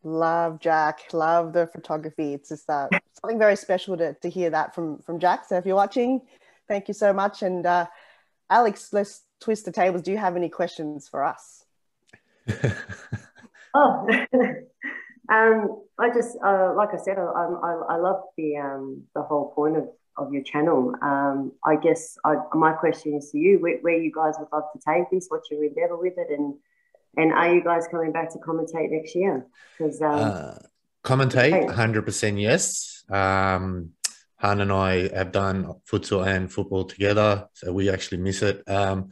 love 0.03 0.59
Jack. 0.59 1.01
Love 1.11 1.53
the 1.53 1.67
photography. 1.67 2.35
It's 2.35 2.49
just 2.49 2.69
uh, 2.69 2.87
something 3.19 3.39
very 3.39 3.55
special 3.55 3.97
to, 3.97 4.13
to 4.13 4.29
hear 4.29 4.51
that 4.51 4.75
from 4.75 4.99
from 4.99 5.19
Jack. 5.19 5.45
So 5.45 5.57
if 5.57 5.65
you're 5.65 5.75
watching, 5.75 6.21
thank 6.67 6.87
you 6.87 6.93
so 6.93 7.11
much. 7.11 7.41
And 7.41 7.65
uh, 7.65 7.87
Alex, 8.49 8.93
let's 8.93 9.23
twist 9.45 9.65
the 9.65 9.71
tables. 9.71 10.01
Do 10.01 10.11
you 10.11 10.17
have 10.17 10.35
any 10.35 10.49
questions 10.49 11.07
for 11.07 11.23
us? 11.23 11.65
oh, 13.75 14.07
um, 15.31 15.83
I 15.99 16.09
just 16.13 16.35
uh, 16.43 16.73
like 16.75 16.89
I 16.93 16.97
said, 16.97 17.17
I, 17.19 17.21
I, 17.21 17.71
I 17.89 17.95
love 17.97 18.21
the 18.37 18.57
um, 18.57 19.03
the 19.13 19.21
whole 19.21 19.53
point 19.53 19.77
of, 19.77 19.87
of 20.17 20.33
your 20.33 20.41
channel. 20.41 20.95
Um, 21.01 21.51
I 21.63 21.75
guess 21.75 22.17
I, 22.25 22.35
my 22.53 22.73
question 22.73 23.13
is 23.13 23.29
to 23.31 23.37
you: 23.37 23.59
where, 23.59 23.77
where 23.81 23.97
you 23.97 24.11
guys 24.11 24.33
would 24.39 24.49
love 24.51 24.63
to 24.73 24.79
take 24.79 25.11
this? 25.11 25.27
What's 25.29 25.49
your 25.51 25.63
endeavor 25.63 25.97
with 25.97 26.17
it? 26.17 26.31
And 26.31 26.55
and 27.15 27.31
are 27.31 27.53
you 27.53 27.63
guys 27.63 27.87
coming 27.87 28.11
back 28.11 28.31
to 28.33 28.39
commentate 28.39 28.89
next 28.89 29.13
year? 29.13 29.45
Because 29.77 30.01
um, 30.01 30.09
uh, 30.09 30.55
commentate, 31.03 31.71
hundred 31.71 32.03
percent 32.03 32.39
yes. 32.39 33.03
Um, 33.09 33.91
Han 34.37 34.61
and 34.61 34.71
I 34.71 35.07
have 35.15 35.31
done 35.31 35.73
futsal 35.89 36.25
and 36.25 36.51
football 36.51 36.85
together, 36.85 37.47
so 37.53 37.71
we 37.73 37.89
actually 37.89 38.19
miss 38.19 38.41
it. 38.41 38.63
Um, 38.67 39.09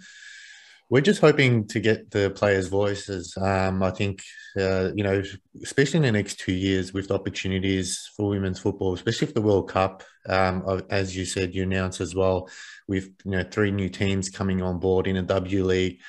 we're 0.90 1.02
just 1.02 1.22
hoping 1.22 1.68
to 1.70 1.80
get 1.80 2.12
the 2.12 2.30
players' 2.30 2.68
voices. 2.68 3.36
Um, 3.38 3.82
I 3.82 3.90
think, 3.90 4.22
uh, 4.60 4.92
you 4.94 5.04
know, 5.04 5.24
especially 5.64 5.98
in 5.98 6.04
the 6.04 6.12
next 6.12 6.40
two 6.40 6.54
years 6.54 6.94
with 6.94 7.10
opportunities 7.10 8.10
for 8.16 8.30
women's 8.30 8.60
football, 8.60 8.94
especially 8.94 9.28
for 9.28 9.34
the 9.34 9.42
World 9.42 9.70
Cup, 9.70 10.04
um, 10.28 10.84
as 10.90 11.16
you 11.16 11.26
said, 11.26 11.56
you 11.56 11.64
announced 11.64 12.02
as 12.02 12.14
well, 12.14 12.50
with, 12.88 13.06
you 13.26 13.32
know, 13.32 13.44
three 13.44 13.72
new 13.72 13.90
teams 13.90 14.30
coming 14.30 14.62
on 14.62 14.80
board 14.80 15.08
in 15.08 15.18
a 15.18 15.24
W 15.24 15.64
League 15.64 16.00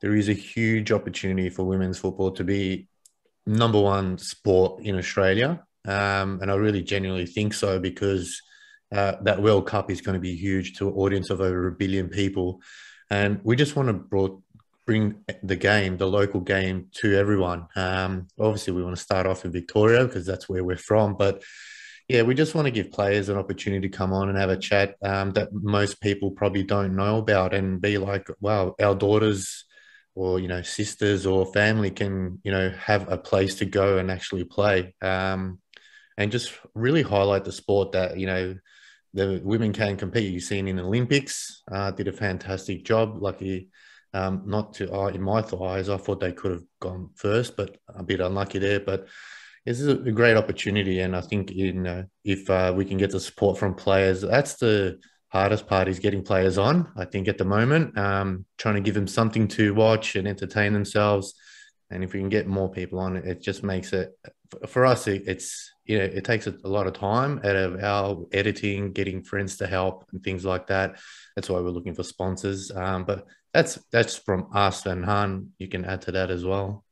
there 0.00 0.14
is 0.14 0.28
a 0.28 0.34
huge 0.34 0.92
opportunity 0.92 1.50
for 1.50 1.64
women's 1.64 1.98
football 1.98 2.30
to 2.32 2.44
be 2.44 2.88
number 3.46 3.80
one 3.80 4.18
sport 4.18 4.82
in 4.82 4.96
Australia. 4.96 5.64
Um, 5.86 6.40
and 6.40 6.50
I 6.50 6.54
really 6.54 6.82
genuinely 6.82 7.26
think 7.26 7.54
so 7.54 7.78
because 7.78 8.40
uh, 8.92 9.14
that 9.22 9.42
World 9.42 9.66
Cup 9.66 9.90
is 9.90 10.00
going 10.00 10.14
to 10.14 10.20
be 10.20 10.34
huge 10.34 10.78
to 10.78 10.88
an 10.88 10.94
audience 10.94 11.30
of 11.30 11.40
over 11.40 11.68
a 11.68 11.72
billion 11.72 12.08
people. 12.08 12.60
And 13.10 13.40
we 13.42 13.56
just 13.56 13.76
want 13.76 13.88
to 13.88 13.92
brought, 13.92 14.42
bring 14.86 15.24
the 15.42 15.56
game, 15.56 15.96
the 15.96 16.06
local 16.06 16.40
game 16.40 16.88
to 16.94 17.16
everyone. 17.16 17.66
Um, 17.76 18.28
obviously, 18.38 18.72
we 18.72 18.82
want 18.82 18.96
to 18.96 19.02
start 19.02 19.26
off 19.26 19.44
in 19.44 19.52
Victoria 19.52 20.04
because 20.04 20.26
that's 20.26 20.48
where 20.48 20.64
we're 20.64 20.76
from. 20.76 21.16
But 21.16 21.42
yeah, 22.08 22.22
we 22.22 22.34
just 22.34 22.54
want 22.54 22.66
to 22.66 22.72
give 22.72 22.90
players 22.90 23.28
an 23.28 23.36
opportunity 23.36 23.88
to 23.88 23.96
come 23.96 24.12
on 24.12 24.28
and 24.28 24.36
have 24.36 24.50
a 24.50 24.56
chat 24.56 24.96
um, 25.02 25.30
that 25.32 25.52
most 25.52 26.00
people 26.00 26.32
probably 26.32 26.64
don't 26.64 26.96
know 26.96 27.18
about 27.18 27.54
and 27.54 27.80
be 27.80 27.98
like, 27.98 28.28
wow, 28.40 28.74
our 28.80 28.94
daughters 28.94 29.64
or 30.14 30.40
you 30.40 30.48
know 30.48 30.62
sisters 30.62 31.24
or 31.24 31.52
family 31.52 31.90
can 31.90 32.40
you 32.42 32.50
know 32.50 32.70
have 32.70 33.10
a 33.10 33.16
place 33.16 33.56
to 33.56 33.64
go 33.64 33.98
and 33.98 34.10
actually 34.10 34.44
play 34.44 34.94
um, 35.00 35.58
and 36.18 36.32
just 36.32 36.52
really 36.74 37.02
highlight 37.02 37.44
the 37.44 37.52
sport 37.52 37.92
that 37.92 38.18
you 38.18 38.26
know 38.26 38.54
the 39.14 39.40
women 39.44 39.72
can 39.72 39.96
compete 39.96 40.32
you've 40.32 40.42
seen 40.42 40.68
in 40.68 40.76
the 40.76 40.82
olympics 40.82 41.62
uh, 41.72 41.90
did 41.90 42.08
a 42.08 42.12
fantastic 42.12 42.84
job 42.84 43.22
lucky 43.22 43.68
um, 44.12 44.42
not 44.44 44.74
to 44.74 44.92
uh, 44.92 45.06
in 45.06 45.22
my 45.22 45.44
eyes 45.62 45.88
i 45.88 45.96
thought 45.96 46.20
they 46.20 46.32
could 46.32 46.52
have 46.52 46.64
gone 46.80 47.10
first 47.14 47.56
but 47.56 47.76
a 47.94 48.02
bit 48.02 48.20
unlucky 48.20 48.58
there 48.58 48.80
but 48.80 49.06
this 49.66 49.80
is 49.80 49.88
a 49.88 50.12
great 50.12 50.36
opportunity 50.36 51.00
and 51.00 51.14
i 51.14 51.20
think 51.20 51.50
you 51.50 51.72
know 51.72 52.04
if 52.24 52.48
uh, 52.50 52.72
we 52.74 52.84
can 52.84 52.98
get 52.98 53.10
the 53.10 53.20
support 53.20 53.58
from 53.58 53.74
players 53.74 54.22
that's 54.22 54.54
the 54.56 54.98
hardest 55.30 55.66
part 55.66 55.88
is 55.88 55.98
getting 55.98 56.22
players 56.22 56.58
on. 56.58 56.90
I 56.96 57.04
think 57.04 57.28
at 57.28 57.38
the 57.38 57.44
moment, 57.44 57.96
um, 57.96 58.44
trying 58.58 58.74
to 58.74 58.80
give 58.80 58.94
them 58.94 59.06
something 59.06 59.48
to 59.48 59.74
watch 59.74 60.16
and 60.16 60.26
entertain 60.26 60.72
themselves. 60.72 61.34
And 61.90 62.04
if 62.04 62.12
we 62.12 62.20
can 62.20 62.28
get 62.28 62.46
more 62.46 62.70
people 62.70 62.98
on, 62.98 63.16
it 63.16 63.40
just 63.40 63.62
makes 63.62 63.92
it 63.92 64.12
for 64.68 64.86
us. 64.86 65.06
it's 65.06 65.72
you 65.84 65.98
know 65.98 66.04
it 66.04 66.24
takes 66.24 66.46
a 66.46 66.54
lot 66.64 66.86
of 66.86 66.92
time 66.92 67.40
out 67.44 67.56
of 67.56 67.82
our 67.82 68.26
editing, 68.32 68.92
getting 68.92 69.22
friends 69.22 69.56
to 69.58 69.66
help 69.66 70.06
and 70.12 70.22
things 70.22 70.44
like 70.44 70.66
that. 70.68 70.98
That's 71.36 71.48
why 71.48 71.60
we're 71.60 71.70
looking 71.70 71.94
for 71.94 72.02
sponsors. 72.02 72.70
Um, 72.70 73.04
but 73.04 73.26
that's 73.52 73.78
that's 73.90 74.16
from 74.16 74.48
us 74.54 74.86
and 74.86 75.04
Han. 75.04 75.50
You 75.58 75.68
can 75.68 75.84
add 75.84 76.02
to 76.02 76.12
that 76.12 76.30
as 76.30 76.44
well. 76.44 76.84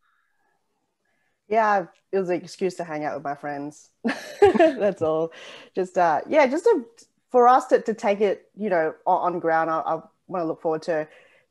Yeah, 1.48 1.86
it 2.12 2.18
was 2.18 2.28
an 2.28 2.36
excuse 2.36 2.74
to 2.74 2.84
hang 2.84 3.04
out 3.04 3.14
with 3.14 3.24
my 3.24 3.34
friends. 3.34 3.90
that's 4.40 5.02
all. 5.02 5.32
Just 5.74 5.96
uh, 5.96 6.20
yeah, 6.28 6.46
just 6.46 6.64
to 6.64 6.84
for 7.30 7.48
us 7.48 7.66
to, 7.66 7.80
to 7.82 7.94
take 7.94 8.20
it, 8.20 8.50
you 8.56 8.70
know, 8.70 8.94
on, 9.06 9.34
on 9.34 9.40
ground, 9.40 9.70
I, 9.70 9.80
I 9.80 9.94
want 10.26 10.42
to 10.42 10.44
look 10.44 10.62
forward 10.62 10.82
to 10.82 11.08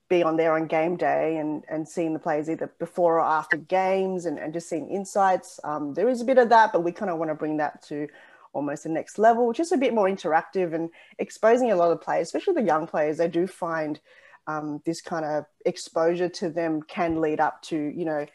being 0.10 0.24
on 0.24 0.38
there 0.38 0.54
on 0.54 0.68
game 0.68 0.96
day 0.96 1.38
and, 1.38 1.64
and 1.70 1.88
seeing 1.88 2.14
the 2.14 2.20
players 2.20 2.50
either 2.50 2.72
before 2.80 3.16
or 3.16 3.26
after 3.26 3.58
games 3.58 4.26
and, 4.26 4.38
and 4.38 4.54
just 4.54 4.70
seeing 4.70 4.90
insights. 4.90 5.60
Um, 5.64 5.94
there 5.94 6.10
is 6.10 6.22
a 6.22 6.26
bit 6.26 6.38
of 6.38 6.50
that, 6.50 6.72
but 6.72 6.84
we 6.84 6.92
kind 6.92 7.12
of 7.12 7.18
want 7.18 7.30
to 7.30 7.36
bring 7.36 7.58
that 7.58 7.82
to 7.84 8.08
almost 8.54 8.84
the 8.84 8.90
next 8.90 9.20
level, 9.20 9.48
which 9.48 9.60
is 9.60 9.72
a 9.72 9.78
bit 9.78 9.94
more 9.94 10.08
interactive 10.08 10.74
and 10.74 10.90
exposing 11.20 11.72
a 11.72 11.76
lot 11.76 11.92
of 11.92 12.02
players, 12.02 12.28
especially 12.28 12.56
the 12.56 12.62
young 12.62 12.88
players. 12.88 13.18
They 13.18 13.28
do 13.28 13.48
find 13.48 14.00
um, 14.48 14.82
this 14.86 15.02
kind 15.02 15.26
of 15.26 15.46
exposure 15.66 16.30
to 16.30 16.50
them 16.50 16.82
can 16.82 17.22
lead 17.22 17.40
up 17.40 17.62
to, 17.64 17.78
you 17.78 18.06
know, 18.06 18.26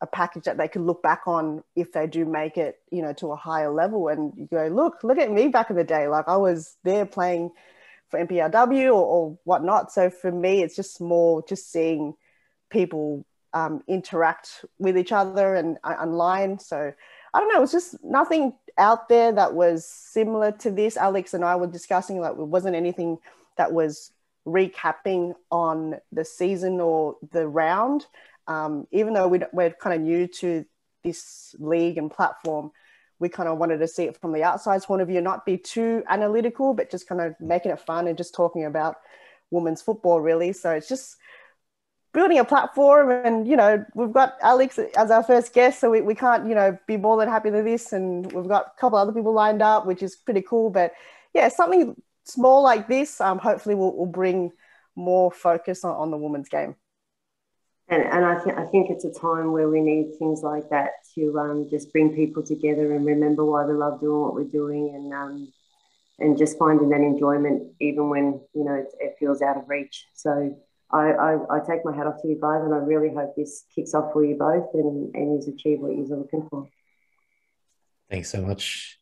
a 0.00 0.06
package 0.06 0.44
that 0.44 0.58
they 0.58 0.68
can 0.68 0.84
look 0.84 1.02
back 1.02 1.22
on 1.26 1.62
if 1.76 1.92
they 1.92 2.06
do 2.06 2.24
make 2.24 2.58
it, 2.58 2.78
you 2.90 3.00
know, 3.00 3.12
to 3.14 3.32
a 3.32 3.36
higher 3.36 3.72
level. 3.72 4.08
And 4.08 4.32
you 4.36 4.46
go, 4.46 4.66
look, 4.66 5.02
look 5.02 5.18
at 5.18 5.30
me 5.30 5.48
back 5.48 5.70
in 5.70 5.76
the 5.76 5.84
day. 5.84 6.08
Like 6.08 6.28
I 6.28 6.36
was 6.36 6.76
there 6.82 7.06
playing 7.06 7.52
for 8.08 8.24
NPLW 8.24 8.86
or, 8.86 8.92
or 8.92 9.38
whatnot. 9.44 9.92
So 9.92 10.10
for 10.10 10.30
me, 10.30 10.62
it's 10.62 10.76
just 10.76 11.00
more 11.00 11.44
just 11.46 11.70
seeing 11.70 12.14
people 12.70 13.24
um, 13.52 13.82
interact 13.86 14.64
with 14.78 14.98
each 14.98 15.12
other 15.12 15.54
and 15.54 15.78
uh, 15.84 15.96
online. 16.00 16.58
So 16.58 16.92
I 17.32 17.40
don't 17.40 17.52
know, 17.52 17.62
it's 17.62 17.72
just 17.72 17.96
nothing 18.04 18.54
out 18.76 19.08
there 19.08 19.32
that 19.32 19.54
was 19.54 19.84
similar 19.86 20.52
to 20.52 20.70
this. 20.70 20.96
Alex 20.96 21.34
and 21.34 21.44
I 21.44 21.56
were 21.56 21.66
discussing 21.66 22.20
like 22.20 22.32
it 22.32 22.38
wasn't 22.38 22.76
anything 22.76 23.18
that 23.56 23.72
was 23.72 24.12
recapping 24.46 25.34
on 25.50 25.96
the 26.12 26.24
season 26.24 26.80
or 26.80 27.16
the 27.32 27.46
round. 27.46 28.06
Um, 28.46 28.86
even 28.92 29.14
though 29.14 29.28
we're 29.28 29.70
kind 29.70 29.94
of 29.94 30.00
new 30.02 30.26
to 30.26 30.66
this 31.02 31.54
league 31.58 31.96
and 31.96 32.10
platform, 32.10 32.72
we 33.18 33.28
kind 33.28 33.48
of 33.48 33.58
wanted 33.58 33.78
to 33.78 33.88
see 33.88 34.04
it 34.04 34.20
from 34.20 34.32
the 34.32 34.42
outside 34.42 34.82
point 34.82 35.02
of 35.02 35.08
view, 35.08 35.20
not 35.20 35.46
be 35.46 35.56
too 35.56 36.02
analytical, 36.08 36.74
but 36.74 36.90
just 36.90 37.08
kind 37.08 37.20
of 37.20 37.34
making 37.40 37.72
it 37.72 37.80
fun 37.80 38.08
and 38.08 38.18
just 38.18 38.34
talking 38.34 38.64
about 38.64 38.96
women's 39.50 39.82
football, 39.82 40.20
really. 40.20 40.52
So 40.52 40.70
it's 40.70 40.88
just 40.88 41.16
building 42.12 42.38
a 42.38 42.44
platform 42.44 43.10
and 43.10 43.48
you 43.48 43.56
know 43.56 43.84
we've 43.96 44.12
got 44.12 44.36
alex 44.40 44.78
as 44.96 45.10
our 45.10 45.24
first 45.24 45.52
guest 45.52 45.80
so 45.80 45.90
we, 45.90 46.00
we 46.00 46.14
can't 46.14 46.48
you 46.48 46.54
know 46.54 46.78
be 46.86 46.96
more 46.96 47.16
than 47.18 47.28
happy 47.28 47.50
with 47.50 47.64
this. 47.64 47.92
And 47.92 48.30
we've 48.32 48.48
got 48.48 48.66
a 48.76 48.80
couple 48.80 48.98
other 48.98 49.12
people 49.12 49.32
lined 49.32 49.62
up 49.62 49.84
which 49.84 50.02
is 50.02 50.16
pretty 50.16 50.42
cool. 50.42 50.70
But 50.70 50.92
yeah 51.34 51.48
something 51.48 52.00
small 52.24 52.62
like 52.62 52.88
this 52.88 53.20
um, 53.20 53.38
hopefully 53.38 53.74
will, 53.74 53.96
will 53.96 54.06
bring 54.06 54.52
more 54.96 55.30
focus 55.30 55.84
on, 55.84 55.94
on 55.96 56.10
the 56.10 56.16
women's 56.16 56.48
game 56.48 56.76
and, 57.88 58.02
and 58.02 58.24
I, 58.24 58.42
th- 58.42 58.56
I 58.56 58.64
think 58.64 58.90
it's 58.90 59.04
a 59.04 59.12
time 59.12 59.52
where 59.52 59.68
we 59.68 59.80
need 59.80 60.16
things 60.18 60.42
like 60.42 60.70
that 60.70 60.90
to 61.14 61.38
um, 61.38 61.68
just 61.70 61.92
bring 61.92 62.14
people 62.14 62.42
together 62.42 62.92
and 62.92 63.04
remember 63.04 63.44
why 63.44 63.64
we 63.64 63.74
love 63.74 64.00
doing 64.00 64.20
what 64.20 64.34
we're 64.34 64.44
doing 64.44 64.94
and 64.94 65.12
um, 65.12 65.52
and 66.18 66.38
just 66.38 66.58
finding 66.58 66.90
that 66.90 67.00
enjoyment 67.00 67.72
even 67.80 68.08
when 68.08 68.40
you 68.54 68.64
know 68.64 68.74
it, 68.74 68.86
it 69.00 69.16
feels 69.18 69.42
out 69.42 69.56
of 69.56 69.68
reach 69.68 70.06
so 70.14 70.56
I, 70.90 71.10
I, 71.10 71.56
I, 71.56 71.60
take 71.66 71.84
my 71.84 71.94
hat 71.94 72.06
off 72.06 72.22
to 72.22 72.28
you 72.28 72.38
guys, 72.40 72.62
and 72.62 72.72
I 72.72 72.78
really 72.78 73.12
hope 73.12 73.34
this 73.34 73.64
kicks 73.74 73.94
off 73.94 74.12
for 74.12 74.24
you 74.24 74.36
both 74.36 74.68
and, 74.74 75.12
and 75.14 75.42
you 75.42 75.52
achieve 75.52 75.80
what 75.80 75.96
you're 75.96 76.16
looking 76.16 76.46
for. 76.48 76.68
Thanks 78.08 78.30
so 78.30 78.42
much. 78.42 78.98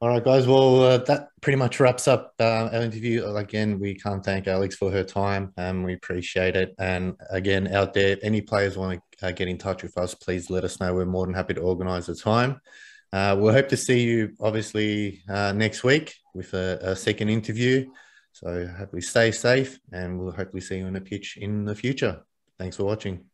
All 0.00 0.08
right, 0.10 0.22
guys. 0.22 0.46
Well, 0.46 0.82
uh, 0.82 0.98
that 0.98 1.30
pretty 1.40 1.56
much 1.56 1.80
wraps 1.80 2.06
up 2.06 2.32
uh, 2.38 2.68
our 2.72 2.82
interview. 2.82 3.26
Again, 3.34 3.80
we 3.80 3.96
can't 3.96 4.24
thank 4.24 4.46
Alex 4.46 4.76
for 4.76 4.92
her 4.92 5.02
time, 5.02 5.52
and 5.56 5.84
we 5.84 5.94
appreciate 5.94 6.54
it. 6.54 6.72
And 6.78 7.16
again, 7.30 7.66
out 7.74 7.94
there, 7.94 8.16
any 8.22 8.40
players 8.40 8.76
want 8.76 9.00
to 9.18 9.26
uh, 9.26 9.32
get 9.32 9.48
in 9.48 9.58
touch 9.58 9.82
with 9.82 9.98
us, 9.98 10.14
please 10.14 10.50
let 10.50 10.62
us 10.62 10.78
know. 10.78 10.94
We're 10.94 11.04
more 11.04 11.26
than 11.26 11.34
happy 11.34 11.54
to 11.54 11.60
organise 11.60 12.08
a 12.08 12.14
time. 12.14 12.60
Uh, 13.12 13.34
we'll 13.38 13.52
hope 13.52 13.68
to 13.70 13.76
see 13.76 14.04
you, 14.04 14.34
obviously, 14.40 15.22
uh, 15.28 15.52
next 15.52 15.82
week 15.82 16.14
with 16.32 16.54
a, 16.54 16.78
a 16.80 16.94
second 16.94 17.30
interview. 17.30 17.90
So 18.32 18.68
hopefully 18.68 19.02
stay 19.02 19.32
safe 19.32 19.80
and 19.90 20.20
we'll 20.20 20.30
hopefully 20.30 20.60
see 20.60 20.78
you 20.78 20.86
on 20.86 20.94
a 20.94 21.00
pitch 21.00 21.38
in 21.38 21.64
the 21.64 21.74
future. 21.74 22.20
Thanks 22.56 22.76
for 22.76 22.84
watching. 22.84 23.24